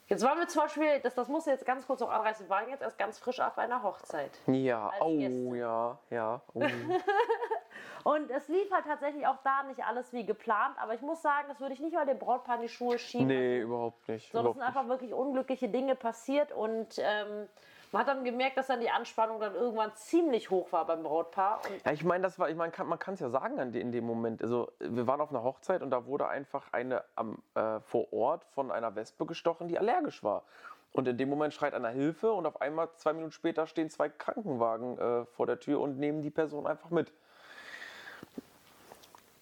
Jetzt 0.08 0.24
waren 0.24 0.40
wir 0.40 0.48
zum 0.48 0.62
Beispiel, 0.62 0.98
das, 1.00 1.14
das 1.14 1.28
muss 1.28 1.46
jetzt 1.46 1.64
ganz 1.64 1.86
kurz 1.86 2.00
noch 2.00 2.10
anreißen, 2.10 2.46
wir 2.46 2.50
waren 2.50 2.68
jetzt 2.68 2.82
erst 2.82 2.98
ganz 2.98 3.20
frisch 3.20 3.38
auf 3.38 3.56
einer 3.58 3.84
Hochzeit. 3.84 4.32
Ja, 4.48 4.90
oh 5.00 5.16
Gäste. 5.16 5.56
ja, 5.56 5.98
ja. 6.10 6.40
Oh. 6.52 6.64
Und 8.02 8.30
es 8.30 8.48
lief 8.48 8.72
halt 8.72 8.86
tatsächlich 8.86 9.24
auch 9.26 9.36
da 9.44 9.62
nicht 9.64 9.84
alles 9.84 10.12
wie 10.12 10.24
geplant, 10.26 10.74
aber 10.82 10.94
ich 10.94 11.00
muss 11.00 11.22
sagen, 11.22 11.46
das 11.48 11.60
würde 11.60 11.74
ich 11.74 11.80
nicht 11.80 11.92
mal 11.94 12.06
dem 12.06 12.18
Brautpaar 12.18 12.56
in 12.56 12.62
die 12.62 12.68
Schuhe 12.68 12.98
schieben. 12.98 13.28
nee, 13.28 13.60
überhaupt 13.60 14.08
nicht. 14.08 14.32
Sondern 14.32 14.52
es 14.52 14.56
Überhaupt 14.56 14.58
sind 14.58 14.62
einfach 14.78 14.88
wirklich 14.88 15.14
unglückliche 15.14 15.68
Dinge 15.68 15.94
passiert 15.94 16.50
und 16.50 16.98
ähm, 16.98 17.48
man 17.92 18.00
hat 18.02 18.08
dann 18.08 18.24
gemerkt, 18.24 18.56
dass 18.56 18.68
dann 18.68 18.80
die 18.80 18.90
Anspannung 18.90 19.40
dann 19.40 19.54
irgendwann 19.54 19.94
ziemlich 19.96 20.50
hoch 20.50 20.70
war 20.72 20.86
beim 20.86 21.02
Brautpaar. 21.02 21.60
Ja, 21.84 21.92
ich 21.92 22.04
meine, 22.04 22.22
das 22.22 22.38
war, 22.38 22.48
ich 22.48 22.56
meine, 22.56 22.72
man 22.84 22.98
kann 22.98 23.14
es 23.14 23.20
ja 23.20 23.30
sagen 23.30 23.58
in 23.74 23.92
dem 23.92 24.04
Moment. 24.04 24.42
Also, 24.42 24.70
wir 24.78 25.06
waren 25.06 25.20
auf 25.20 25.30
einer 25.30 25.42
Hochzeit 25.42 25.82
und 25.82 25.90
da 25.90 26.06
wurde 26.06 26.28
einfach 26.28 26.72
eine 26.72 27.02
am, 27.16 27.38
äh, 27.54 27.80
vor 27.80 28.12
Ort 28.12 28.44
von 28.54 28.70
einer 28.70 28.94
Wespe 28.94 29.26
gestochen, 29.26 29.68
die 29.68 29.78
allergisch 29.78 30.22
war. 30.22 30.44
Und 30.92 31.06
in 31.06 31.16
dem 31.16 31.28
Moment 31.28 31.54
schreit 31.54 31.74
einer 31.74 31.90
Hilfe 31.90 32.32
und 32.32 32.46
auf 32.46 32.60
einmal 32.60 32.88
zwei 32.96 33.12
Minuten 33.12 33.32
später 33.32 33.66
stehen 33.66 33.90
zwei 33.90 34.08
Krankenwagen 34.08 34.98
äh, 34.98 35.24
vor 35.26 35.46
der 35.46 35.60
Tür 35.60 35.80
und 35.80 35.98
nehmen 35.98 36.22
die 36.22 36.30
Person 36.30 36.66
einfach 36.66 36.90
mit. 36.90 37.12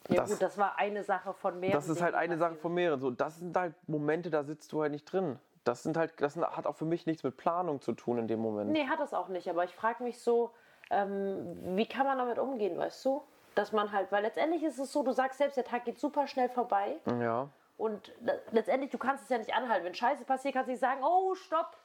ja 0.09 0.17
das- 0.17 0.31
gut, 0.31 0.43
das 0.43 0.59
war 0.59 0.79
eine 0.79 1.05
Sache 1.05 1.33
von 1.35 1.59
mehreren. 1.59 1.81
Das 1.81 1.89
ist 1.89 2.03
halt 2.03 2.15
eine 2.15 2.37
Sache 2.37 2.55
von 2.55 2.73
mehreren. 2.75 3.01
So, 3.01 3.11
das 3.11 3.39
sind 3.39 3.57
halt 3.57 3.75
Momente, 3.89 4.31
da 4.31 4.45
sitzt 4.45 4.73
du 4.73 4.83
halt 4.83 4.93
nicht 4.93 5.05
drin. 5.11 5.39
Das 5.65 5.83
sind 5.83 5.97
halt, 5.97 6.21
das 6.21 6.37
hat 6.37 6.67
auch 6.67 6.77
für 6.77 6.85
mich 6.85 7.07
nichts 7.07 7.23
mit 7.23 7.37
Planung 7.37 7.81
zu 7.81 7.93
tun 7.93 8.19
in 8.19 8.29
dem 8.29 8.41
Moment. 8.41 8.71
Nee, 8.71 8.87
hat 8.87 9.01
es 9.01 9.13
auch 9.13 9.29
nicht. 9.29 9.49
Aber 9.49 9.65
ich 9.65 9.75
frage 9.75 10.03
mich 10.03 10.21
so, 10.21 10.51
ähm, 10.91 11.77
wie 11.77 11.87
kann 11.87 12.07
man 12.07 12.19
damit 12.19 12.39
umgehen, 12.39 12.79
weißt 12.79 13.05
du? 13.05 13.23
Dass 13.55 13.73
man 13.73 13.93
halt, 13.93 14.13
weil 14.13 14.23
letztendlich 14.23 14.63
ist 14.63 14.79
es 14.79 14.93
so, 14.93 15.03
du 15.03 15.13
sagst 15.13 15.39
selbst, 15.39 15.57
der 15.57 15.65
Tag 15.65 15.85
geht 15.85 15.99
super 15.99 16.27
schnell 16.27 16.49
vorbei. 16.49 16.97
Ja. 17.21 17.49
Und 17.77 18.13
le- 18.21 18.41
letztendlich, 18.53 18.91
du 18.91 18.99
kannst 18.99 19.25
es 19.25 19.31
ja 19.31 19.39
nicht 19.39 19.55
anhalten. 19.55 19.85
Wenn 19.85 19.95
Scheiße 19.95 20.25
passiert, 20.25 20.55
kannst 20.55 20.69
du 20.69 20.73
nicht 20.73 20.81
sagen, 20.81 21.03
oh, 21.05 21.35
stopp, 21.35 21.77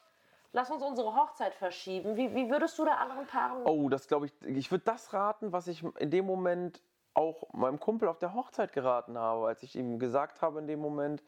lass 0.52 0.70
uns 0.72 0.84
unsere 0.84 1.16
Hochzeit 1.16 1.54
verschieben. 1.56 2.16
Wie, 2.16 2.34
wie 2.34 2.50
würdest 2.50 2.78
du 2.80 2.86
da 2.86 2.96
anderen 2.96 3.26
Paaren... 3.28 3.66
Oh, 3.66 3.90
das 3.90 4.08
glaube 4.08 4.28
ich, 4.28 4.34
ich 4.44 4.72
würde 4.72 4.86
das 4.86 5.14
raten, 5.14 5.52
was 5.52 5.68
ich 5.68 5.84
in 6.00 6.12
dem 6.12 6.26
Moment 6.26 6.82
auch 7.16 7.52
meinem 7.54 7.80
Kumpel 7.80 8.08
auf 8.08 8.18
der 8.18 8.34
Hochzeit 8.34 8.74
geraten 8.74 9.18
habe, 9.18 9.48
als 9.48 9.62
ich 9.62 9.76
ihm 9.76 10.00
gesagt 10.00 10.42
habe 10.42 10.60
in 10.60 10.68
dem 10.68 10.80
Moment, 10.80 11.24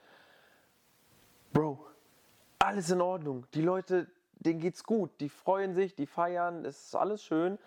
alles 2.65 2.89
in 2.89 3.01
Ordnung. 3.01 3.45
Die 3.53 3.61
Leute, 3.61 4.07
denen 4.33 4.59
geht's 4.59 4.83
gut, 4.83 5.11
die 5.19 5.29
freuen 5.29 5.73
sich, 5.73 5.95
die 5.95 6.07
feiern, 6.07 6.65
es 6.65 6.87
ist 6.87 6.95
alles 6.95 7.23
schön. 7.23 7.57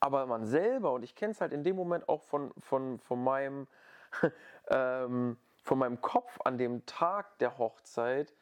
Aber 0.00 0.26
man 0.26 0.46
selber, 0.46 0.92
und 0.92 1.04
ich 1.04 1.14
kenne 1.14 1.32
es 1.32 1.40
halt 1.40 1.52
in 1.52 1.62
dem 1.62 1.76
Moment 1.76 2.08
auch 2.08 2.22
von, 2.22 2.52
von, 2.58 2.98
von, 2.98 3.22
meinem, 3.22 3.68
ähm, 4.68 5.36
von 5.62 5.78
meinem 5.78 6.00
Kopf 6.00 6.40
an 6.44 6.58
dem 6.58 6.84
Tag 6.86 7.38
der 7.38 7.56
Hochzeit, 7.58 8.34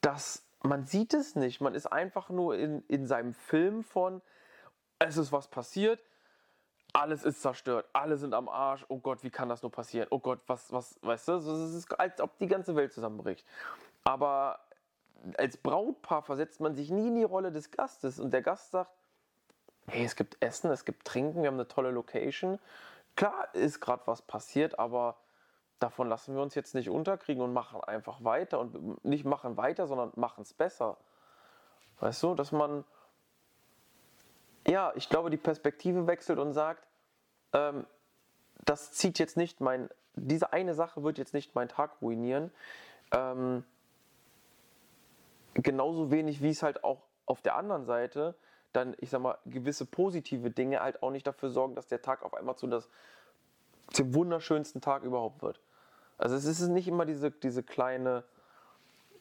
dass 0.00 0.44
man 0.62 0.84
sieht 0.84 1.14
es 1.14 1.36
nicht. 1.36 1.60
Man 1.60 1.74
ist 1.74 1.86
einfach 1.86 2.30
nur 2.30 2.56
in, 2.56 2.82
in 2.88 3.06
seinem 3.06 3.34
Film 3.34 3.84
von, 3.84 4.20
es 4.98 5.16
ist 5.16 5.30
was 5.30 5.46
passiert, 5.46 6.00
alles 6.92 7.24
ist 7.24 7.42
zerstört, 7.42 7.86
alle 7.92 8.16
sind 8.16 8.34
am 8.34 8.48
Arsch, 8.48 8.84
oh 8.88 8.98
Gott, 8.98 9.22
wie 9.22 9.30
kann 9.30 9.48
das 9.48 9.62
nur 9.62 9.70
passieren? 9.70 10.08
Oh 10.10 10.18
Gott, 10.18 10.40
was, 10.46 10.72
was, 10.72 10.98
weißt 11.02 11.28
du, 11.28 11.32
es 11.34 11.74
ist, 11.74 12.00
als 12.00 12.20
ob 12.20 12.36
die 12.38 12.46
ganze 12.46 12.74
Welt 12.74 12.92
zusammenbricht. 12.92 13.46
Aber 14.04 14.58
als 15.38 15.56
Brautpaar 15.56 16.22
versetzt 16.22 16.60
man 16.60 16.74
sich 16.74 16.90
nie 16.90 17.08
in 17.08 17.14
die 17.16 17.24
Rolle 17.24 17.52
des 17.52 17.70
Gastes 17.70 18.18
und 18.18 18.32
der 18.32 18.42
Gast 18.42 18.70
sagt, 18.70 18.90
hey, 19.86 20.04
es 20.04 20.16
gibt 20.16 20.36
Essen, 20.40 20.70
es 20.70 20.84
gibt 20.84 21.06
Trinken, 21.06 21.42
wir 21.42 21.48
haben 21.48 21.54
eine 21.54 21.68
tolle 21.68 21.90
Location. 21.90 22.58
Klar 23.16 23.54
ist 23.54 23.80
gerade 23.80 24.02
was 24.06 24.22
passiert, 24.22 24.78
aber 24.78 25.16
davon 25.78 26.08
lassen 26.08 26.34
wir 26.34 26.42
uns 26.42 26.54
jetzt 26.54 26.74
nicht 26.74 26.88
unterkriegen 26.88 27.42
und 27.42 27.52
machen 27.52 27.80
einfach 27.82 28.24
weiter 28.24 28.58
und 28.58 29.04
nicht 29.04 29.24
machen 29.24 29.56
weiter, 29.56 29.86
sondern 29.86 30.12
machen 30.16 30.42
es 30.42 30.52
besser. 30.52 30.96
Weißt 32.00 32.22
du, 32.22 32.34
dass 32.34 32.52
man, 32.52 32.84
ja, 34.66 34.92
ich 34.96 35.08
glaube, 35.08 35.30
die 35.30 35.36
Perspektive 35.36 36.06
wechselt 36.06 36.38
und 36.38 36.52
sagt, 36.54 36.86
ähm, 37.52 37.86
das 38.64 38.92
zieht 38.92 39.18
jetzt 39.18 39.36
nicht 39.36 39.60
mein, 39.60 39.88
diese 40.14 40.52
eine 40.52 40.74
Sache 40.74 41.02
wird 41.02 41.18
jetzt 41.18 41.34
nicht 41.34 41.54
meinen 41.54 41.68
Tag 41.68 42.00
ruinieren. 42.00 42.50
Ähm, 43.12 43.64
genauso 45.54 46.10
wenig 46.10 46.42
wie 46.42 46.50
es 46.50 46.62
halt 46.62 46.84
auch 46.84 47.02
auf 47.26 47.40
der 47.40 47.56
anderen 47.56 47.84
Seite 47.84 48.34
dann, 48.72 48.94
ich 48.98 49.10
sag 49.10 49.20
mal, 49.20 49.38
gewisse 49.46 49.86
positive 49.86 50.50
Dinge 50.50 50.80
halt 50.80 51.02
auch 51.02 51.10
nicht 51.10 51.26
dafür 51.26 51.50
sorgen, 51.50 51.74
dass 51.74 51.86
der 51.86 52.02
Tag 52.02 52.22
auf 52.22 52.34
einmal 52.34 52.56
zu 52.56 52.66
das 52.66 52.88
zum 53.92 54.14
wunderschönsten 54.14 54.80
Tag 54.80 55.04
überhaupt 55.04 55.42
wird. 55.42 55.60
Also 56.18 56.34
es 56.34 56.44
ist 56.44 56.60
nicht 56.68 56.88
immer 56.88 57.04
diese, 57.04 57.30
diese 57.30 57.62
kleine 57.62 58.24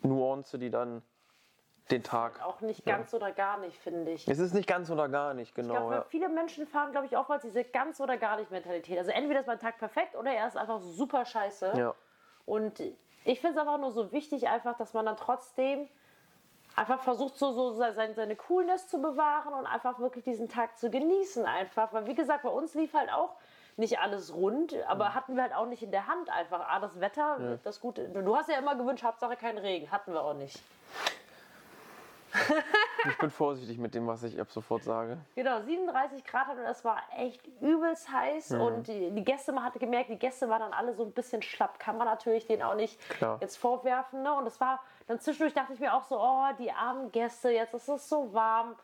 Nuance, 0.02 0.58
die 0.58 0.70
dann 0.70 1.02
den 1.92 2.04
Tag. 2.04 2.42
Auch 2.44 2.62
nicht 2.62 2.86
ganz 2.86 3.12
ja. 3.12 3.18
oder 3.18 3.32
gar 3.32 3.60
nicht, 3.60 3.78
finde 3.78 4.12
ich. 4.12 4.28
Es 4.28 4.40
ist 4.40 4.54
nicht 4.54 4.68
ganz 4.68 4.90
oder 4.90 5.10
gar 5.10 5.34
nicht, 5.34 5.54
genau. 5.54 5.74
Ich 5.74 5.80
glaube, 5.80 5.96
ja. 5.96 6.06
viele 6.10 6.30
Menschen 6.30 6.66
fahren, 6.66 6.92
glaube 6.92 7.08
ich, 7.08 7.18
oftmals 7.18 7.44
diese 7.44 7.64
ganz 7.64 8.00
oder 8.00 8.18
gar 8.18 8.38
nicht 8.38 8.52
Mentalität. 8.52 8.98
Also 8.98 9.12
entweder 9.12 9.42
ist 9.42 9.48
mein 9.48 9.60
Tag 9.60 9.78
perfekt 9.78 10.16
oder 10.16 10.32
er 10.32 10.48
ist 10.48 10.58
einfach 10.58 10.80
super 10.80 11.26
scheiße. 11.26 11.74
Ja. 11.76 11.94
Und 12.46 12.80
ich 13.26 13.40
finde 13.40 13.56
es 13.56 13.58
einfach 13.58 13.80
nur 13.80 13.92
so 13.92 14.12
wichtig, 14.12 14.48
einfach, 14.48 14.78
dass 14.78 14.94
man 14.94 15.06
dann 15.06 15.18
trotzdem 15.18 15.88
einfach 16.76 17.02
versucht, 17.02 17.38
so, 17.38 17.52
so 17.52 17.74
seine, 17.74 18.14
seine 18.14 18.36
Coolness 18.36 18.88
zu 18.88 19.02
bewahren 19.02 19.54
und 19.54 19.66
einfach 19.66 20.00
wirklich 20.00 20.24
diesen 20.24 20.50
Tag 20.50 20.78
zu 20.78 20.90
genießen. 20.90 21.46
Einfach. 21.46 21.94
Weil, 21.94 22.08
wie 22.08 22.16
gesagt, 22.16 22.44
bei 22.44 22.50
uns 22.50 22.74
lief 22.74 22.94
halt 22.94 23.12
auch 23.12 23.36
nicht 23.78 24.00
alles 24.00 24.34
rund, 24.34 24.76
aber 24.88 25.10
mhm. 25.10 25.16
hatten 25.16 25.36
wir 25.36 25.44
halt 25.44 25.56
auch 25.56 25.66
nicht 25.66 25.84
in 25.84 25.92
der 25.92 26.08
Hand 26.08 26.30
einfach. 26.30 26.62
Ah, 26.68 26.80
das 26.80 27.00
Wetter, 27.00 27.38
ja. 27.40 27.58
das 27.64 27.80
Gute. 27.80 28.08
Du 28.10 28.36
hast 28.36 28.50
ja 28.50 28.58
immer 28.58 28.76
gewünscht, 28.76 29.04
Hauptsache 29.04 29.36
kein 29.36 29.58
Regen. 29.58 29.92
Hatten 29.92 30.14
wir 30.14 30.24
auch 30.24 30.36
nicht. 30.36 30.62
ich 33.10 33.18
bin 33.18 33.30
vorsichtig 33.30 33.78
mit 33.78 33.94
dem, 33.94 34.08
was 34.08 34.24
ich 34.24 34.40
ab 34.40 34.50
sofort 34.52 34.84
sage. 34.84 35.18
Genau, 35.36 35.62
37 35.62 36.24
Grad 36.24 36.50
und 36.50 36.60
es 36.60 36.84
war 36.84 36.98
echt 37.18 37.42
übelst 37.62 38.12
heiß 38.12 38.52
mhm. 38.52 38.62
und 38.62 38.88
die, 38.88 39.12
die, 39.12 39.24
Gäste, 39.24 39.52
man 39.52 39.64
hatte 39.64 39.80
gemerkt, 39.80 40.10
die 40.10 40.18
Gäste 40.18 40.50
waren 40.50 40.62
dann 40.62 40.74
alle 40.74 40.94
so 40.94 41.04
ein 41.04 41.12
bisschen 41.12 41.42
schlapp. 41.42 41.80
Kann 41.80 41.98
man 41.98 42.08
natürlich 42.08 42.48
denen 42.48 42.64
auch 42.64 42.76
nicht 42.76 43.00
Klar. 43.10 43.38
jetzt 43.42 43.58
vorwerfen. 43.58 44.24
Ne? 44.24 44.34
Und 44.34 44.48
es 44.48 44.60
war, 44.60 44.82
dann 45.08 45.20
zwischendurch 45.20 45.54
dachte 45.54 45.74
ich 45.74 45.80
mir 45.80 45.94
auch 45.94 46.04
so, 46.04 46.20
oh, 46.20 46.48
die 46.60 46.72
armen 46.72 47.12
Gäste, 47.12 47.50
jetzt 47.50 47.74
ist 47.74 47.88
es 47.88 48.10
so 48.10 48.34
warm. 48.34 48.76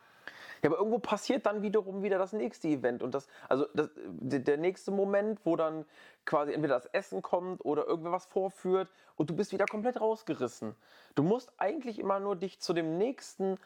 Ja, 0.62 0.68
aber 0.68 0.78
irgendwo 0.78 0.98
passiert 0.98 1.46
dann 1.46 1.62
wiederum 1.62 2.02
wieder 2.02 2.18
das 2.18 2.32
nächste 2.32 2.68
Event 2.68 3.02
und 3.02 3.14
das, 3.14 3.28
also 3.48 3.66
das, 3.72 3.88
der 3.96 4.58
nächste 4.58 4.90
Moment, 4.90 5.40
wo 5.44 5.56
dann 5.56 5.86
quasi 6.26 6.52
entweder 6.52 6.74
das 6.74 6.86
Essen 6.86 7.22
kommt 7.22 7.64
oder 7.64 7.86
irgendwer 7.86 8.12
was 8.12 8.26
vorführt 8.26 8.88
und 9.16 9.30
du 9.30 9.34
bist 9.34 9.52
wieder 9.52 9.64
komplett 9.64 10.00
rausgerissen. 10.00 10.74
Du 11.14 11.22
musst 11.22 11.50
eigentlich 11.56 11.98
immer 11.98 12.20
nur 12.20 12.36
dich 12.36 12.60
zu 12.60 12.74
dem 12.74 12.98
nächsten 12.98 13.58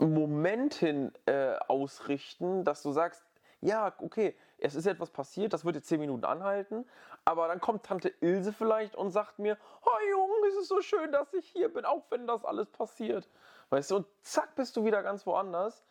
Moment 0.00 0.74
hin 0.74 1.12
äh, 1.26 1.54
ausrichten, 1.68 2.64
dass 2.64 2.82
du 2.82 2.90
sagst, 2.90 3.24
ja, 3.60 3.92
okay, 3.98 4.36
es 4.58 4.74
ist 4.74 4.86
etwas 4.86 5.10
passiert, 5.10 5.52
das 5.52 5.64
wird 5.64 5.76
jetzt 5.76 5.88
zehn 5.88 6.00
Minuten 6.00 6.24
anhalten, 6.24 6.84
aber 7.24 7.48
dann 7.48 7.60
kommt 7.60 7.84
Tante 7.84 8.12
Ilse 8.20 8.52
vielleicht 8.52 8.94
und 8.96 9.10
sagt 9.10 9.38
mir, 9.38 9.56
oh 9.84 10.10
Junge, 10.10 10.27
es 10.48 10.56
ist 10.56 10.68
so 10.68 10.80
schön, 10.80 11.12
dass 11.12 11.32
ich 11.34 11.46
hier 11.46 11.72
bin, 11.72 11.84
auch 11.84 12.04
wenn 12.10 12.26
das 12.26 12.44
alles 12.44 12.68
passiert. 12.70 13.28
Weißt 13.70 13.90
du, 13.90 13.96
und 13.96 14.06
zack, 14.22 14.54
bist 14.54 14.76
du 14.76 14.84
wieder 14.84 15.02
ganz 15.02 15.26
woanders. 15.26 15.82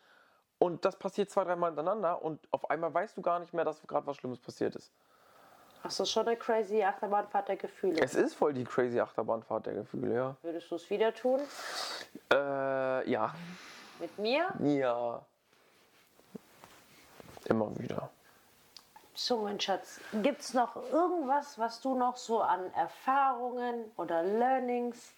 Und 0.59 0.85
das 0.85 0.95
passiert 0.95 1.29
zwei, 1.29 1.43
dreimal 1.43 1.69
hintereinander 1.69 2.21
und 2.23 2.39
auf 2.51 2.69
einmal 2.71 2.91
weißt 2.91 3.15
du 3.15 3.21
gar 3.21 3.39
nicht 3.39 3.53
mehr, 3.53 3.63
dass 3.63 3.81
gerade 3.83 4.07
was 4.07 4.17
Schlimmes 4.17 4.39
passiert 4.39 4.75
ist. 4.75 4.91
Ach 5.83 5.91
so, 5.91 6.03
schon 6.03 6.27
eine 6.27 6.35
crazy 6.35 6.83
Achterbahnfahrt 6.83 7.47
der 7.47 7.57
Gefühle. 7.57 8.01
Es 8.01 8.15
ist 8.15 8.33
voll 8.33 8.53
die 8.53 8.63
crazy 8.63 8.99
Achterbahnfahrt 8.99 9.67
der 9.67 9.75
Gefühle, 9.75 10.15
ja. 10.15 10.35
Würdest 10.41 10.71
du 10.71 10.75
es 10.75 10.89
wieder 10.89 11.13
tun? 11.13 11.39
Äh, 12.33 13.09
ja. 13.09 13.33
Mit 13.99 14.17
mir? 14.17 14.47
Ja. 14.59 15.21
Immer 17.45 17.77
wieder. 17.77 18.09
So, 19.19 19.37
mein 19.37 19.59
Schatz, 19.59 19.99
gibt 20.21 20.41
es 20.41 20.53
noch 20.53 20.75
irgendwas, 20.75 21.57
was 21.57 21.81
du 21.81 21.95
noch 21.95 22.17
so 22.17 22.39
an 22.39 22.71
Erfahrungen 22.75 23.91
oder 23.97 24.21
Learnings 24.21 25.11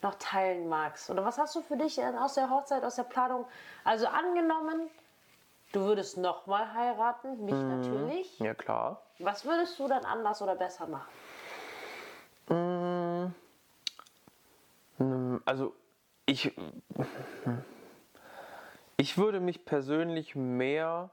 noch 0.00 0.14
teilen 0.14 0.68
magst? 0.68 1.10
Oder 1.10 1.24
was 1.24 1.38
hast 1.38 1.56
du 1.56 1.60
für 1.60 1.76
dich 1.76 2.00
aus 2.00 2.34
der 2.34 2.50
Hochzeit, 2.50 2.84
aus 2.84 2.94
der 2.94 3.02
Planung? 3.02 3.44
Also 3.82 4.06
angenommen, 4.06 4.88
du 5.72 5.80
würdest 5.80 6.18
nochmal 6.18 6.72
heiraten, 6.72 7.44
mich 7.44 7.56
mhm. 7.56 7.80
natürlich. 7.80 8.38
Ja, 8.38 8.54
klar. 8.54 9.02
Was 9.18 9.44
würdest 9.44 9.76
du 9.76 9.88
dann 9.88 10.04
anders 10.04 10.40
oder 10.40 10.54
besser 10.54 10.86
machen? 10.86 11.10
Mm, 14.98 15.38
also, 15.44 15.74
ich, 16.26 16.56
ich 18.96 19.18
würde 19.18 19.40
mich 19.40 19.64
persönlich 19.64 20.36
mehr 20.36 21.10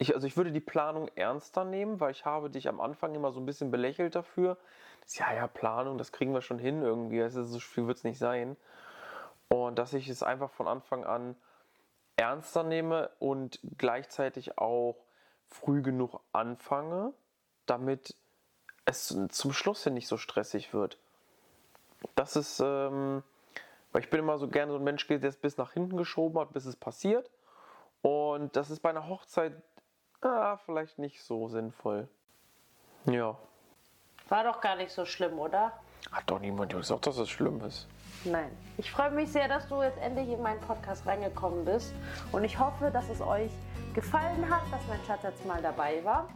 ich, 0.00 0.14
also 0.14 0.26
ich 0.26 0.36
würde 0.38 0.50
die 0.50 0.60
Planung 0.60 1.08
ernster 1.14 1.64
nehmen, 1.64 2.00
weil 2.00 2.12
ich 2.12 2.24
habe 2.24 2.48
dich 2.48 2.68
am 2.68 2.80
Anfang 2.80 3.14
immer 3.14 3.32
so 3.32 3.40
ein 3.40 3.44
bisschen 3.44 3.70
belächelt 3.70 4.14
dafür. 4.14 4.56
Das, 5.02 5.18
ja, 5.18 5.30
ja, 5.34 5.46
Planung, 5.46 5.98
das 5.98 6.10
kriegen 6.10 6.32
wir 6.32 6.40
schon 6.40 6.58
hin 6.58 6.80
irgendwie. 6.80 7.22
Also 7.22 7.44
so 7.44 7.60
viel 7.60 7.86
wird 7.86 7.98
es 7.98 8.04
nicht 8.04 8.18
sein. 8.18 8.56
Und 9.48 9.78
dass 9.78 9.92
ich 9.92 10.08
es 10.08 10.22
einfach 10.22 10.50
von 10.52 10.66
Anfang 10.68 11.04
an 11.04 11.36
ernster 12.16 12.62
nehme 12.62 13.10
und 13.18 13.60
gleichzeitig 13.76 14.56
auch 14.56 14.96
früh 15.48 15.82
genug 15.82 16.18
anfange, 16.32 17.12
damit 17.66 18.14
es 18.86 19.14
zum 19.28 19.52
Schluss 19.52 19.84
hin 19.84 19.92
nicht 19.92 20.08
so 20.08 20.16
stressig 20.16 20.72
wird. 20.72 20.96
Das 22.14 22.36
ist, 22.36 22.58
ähm, 22.60 23.22
weil 23.92 24.00
ich 24.00 24.08
bin 24.08 24.20
immer 24.20 24.38
so 24.38 24.48
gerne 24.48 24.72
so 24.72 24.78
ein 24.78 24.84
Mensch, 24.84 25.06
der 25.06 25.22
es 25.22 25.36
bis 25.36 25.58
nach 25.58 25.72
hinten 25.72 25.98
geschoben 25.98 26.40
hat, 26.40 26.54
bis 26.54 26.64
es 26.64 26.76
passiert. 26.76 27.30
Und 28.00 28.56
das 28.56 28.70
ist 28.70 28.80
bei 28.80 28.88
einer 28.88 29.06
Hochzeit 29.06 29.52
ah, 30.22 30.56
vielleicht 30.64 30.98
nicht 30.98 31.22
so 31.22 31.48
sinnvoll. 31.48 32.08
Ja. 33.06 33.36
War 34.28 34.44
doch 34.44 34.60
gar 34.60 34.76
nicht 34.76 34.92
so 34.92 35.04
schlimm, 35.04 35.38
oder? 35.38 35.72
Hat 36.12 36.24
doch 36.26 36.38
niemand 36.38 36.72
gesagt, 36.72 37.06
dass 37.06 37.18
es 37.18 37.28
schlimm 37.28 37.60
ist. 37.64 37.86
Nein. 38.24 38.50
Ich 38.76 38.90
freue 38.90 39.10
mich 39.10 39.32
sehr, 39.32 39.48
dass 39.48 39.68
du 39.68 39.82
jetzt 39.82 39.98
endlich 39.98 40.28
in 40.28 40.42
meinen 40.42 40.60
Podcast 40.60 41.06
reingekommen 41.06 41.64
bist. 41.64 41.94
Und 42.32 42.44
ich 42.44 42.58
hoffe, 42.58 42.90
dass 42.90 43.08
es 43.08 43.20
euch 43.20 43.50
gefallen 43.94 44.48
hat, 44.48 44.62
dass 44.70 44.86
mein 44.88 45.02
Schatz 45.06 45.22
jetzt 45.22 45.44
mal 45.46 45.60
dabei 45.62 46.04
war. 46.04 46.28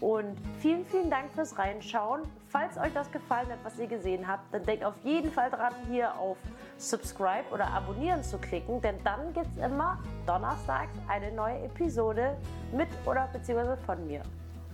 Und 0.00 0.38
vielen, 0.60 0.84
vielen 0.86 1.10
Dank 1.10 1.30
fürs 1.32 1.58
Reinschauen. 1.58 2.22
Falls 2.48 2.78
euch 2.78 2.92
das 2.94 3.10
gefallen 3.12 3.48
hat, 3.50 3.58
was 3.62 3.78
ihr 3.78 3.86
gesehen 3.86 4.26
habt, 4.26 4.52
dann 4.52 4.64
denkt 4.64 4.84
auf 4.84 4.94
jeden 5.04 5.30
Fall 5.30 5.50
dran, 5.50 5.74
hier 5.88 6.18
auf 6.18 6.38
Subscribe 6.80 7.44
oder 7.52 7.66
Abonnieren 7.68 8.22
zu 8.22 8.38
klicken, 8.38 8.80
denn 8.80 8.96
dann 9.04 9.32
gibt 9.34 9.46
es 9.56 9.64
immer 9.64 9.98
donnerstags 10.26 10.92
eine 11.08 11.30
neue 11.32 11.64
Episode 11.64 12.36
mit 12.72 12.88
oder 13.04 13.28
beziehungsweise 13.32 13.76
von 13.84 14.06
mir. 14.06 14.22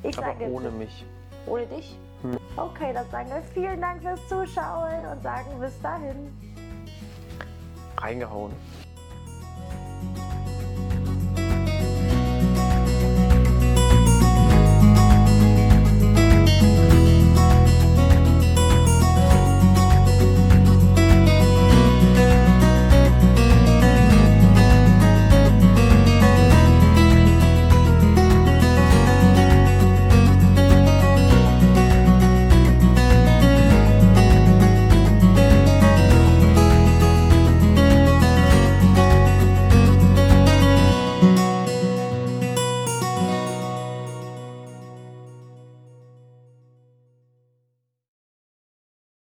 Ich 0.02 0.16
Aber 0.16 0.28
sage, 0.28 0.50
ohne 0.50 0.70
mich. 0.70 1.04
Ohne 1.46 1.66
dich? 1.66 1.98
Hm. 2.22 2.38
Okay, 2.56 2.92
dann 2.92 3.08
sagen 3.10 3.30
wir 3.30 3.42
vielen 3.42 3.80
Dank 3.80 4.02
fürs 4.02 4.20
Zuschauen 4.28 5.06
und 5.06 5.22
sagen 5.22 5.60
bis 5.60 5.80
dahin. 5.82 6.32
Reingehauen. 7.98 8.52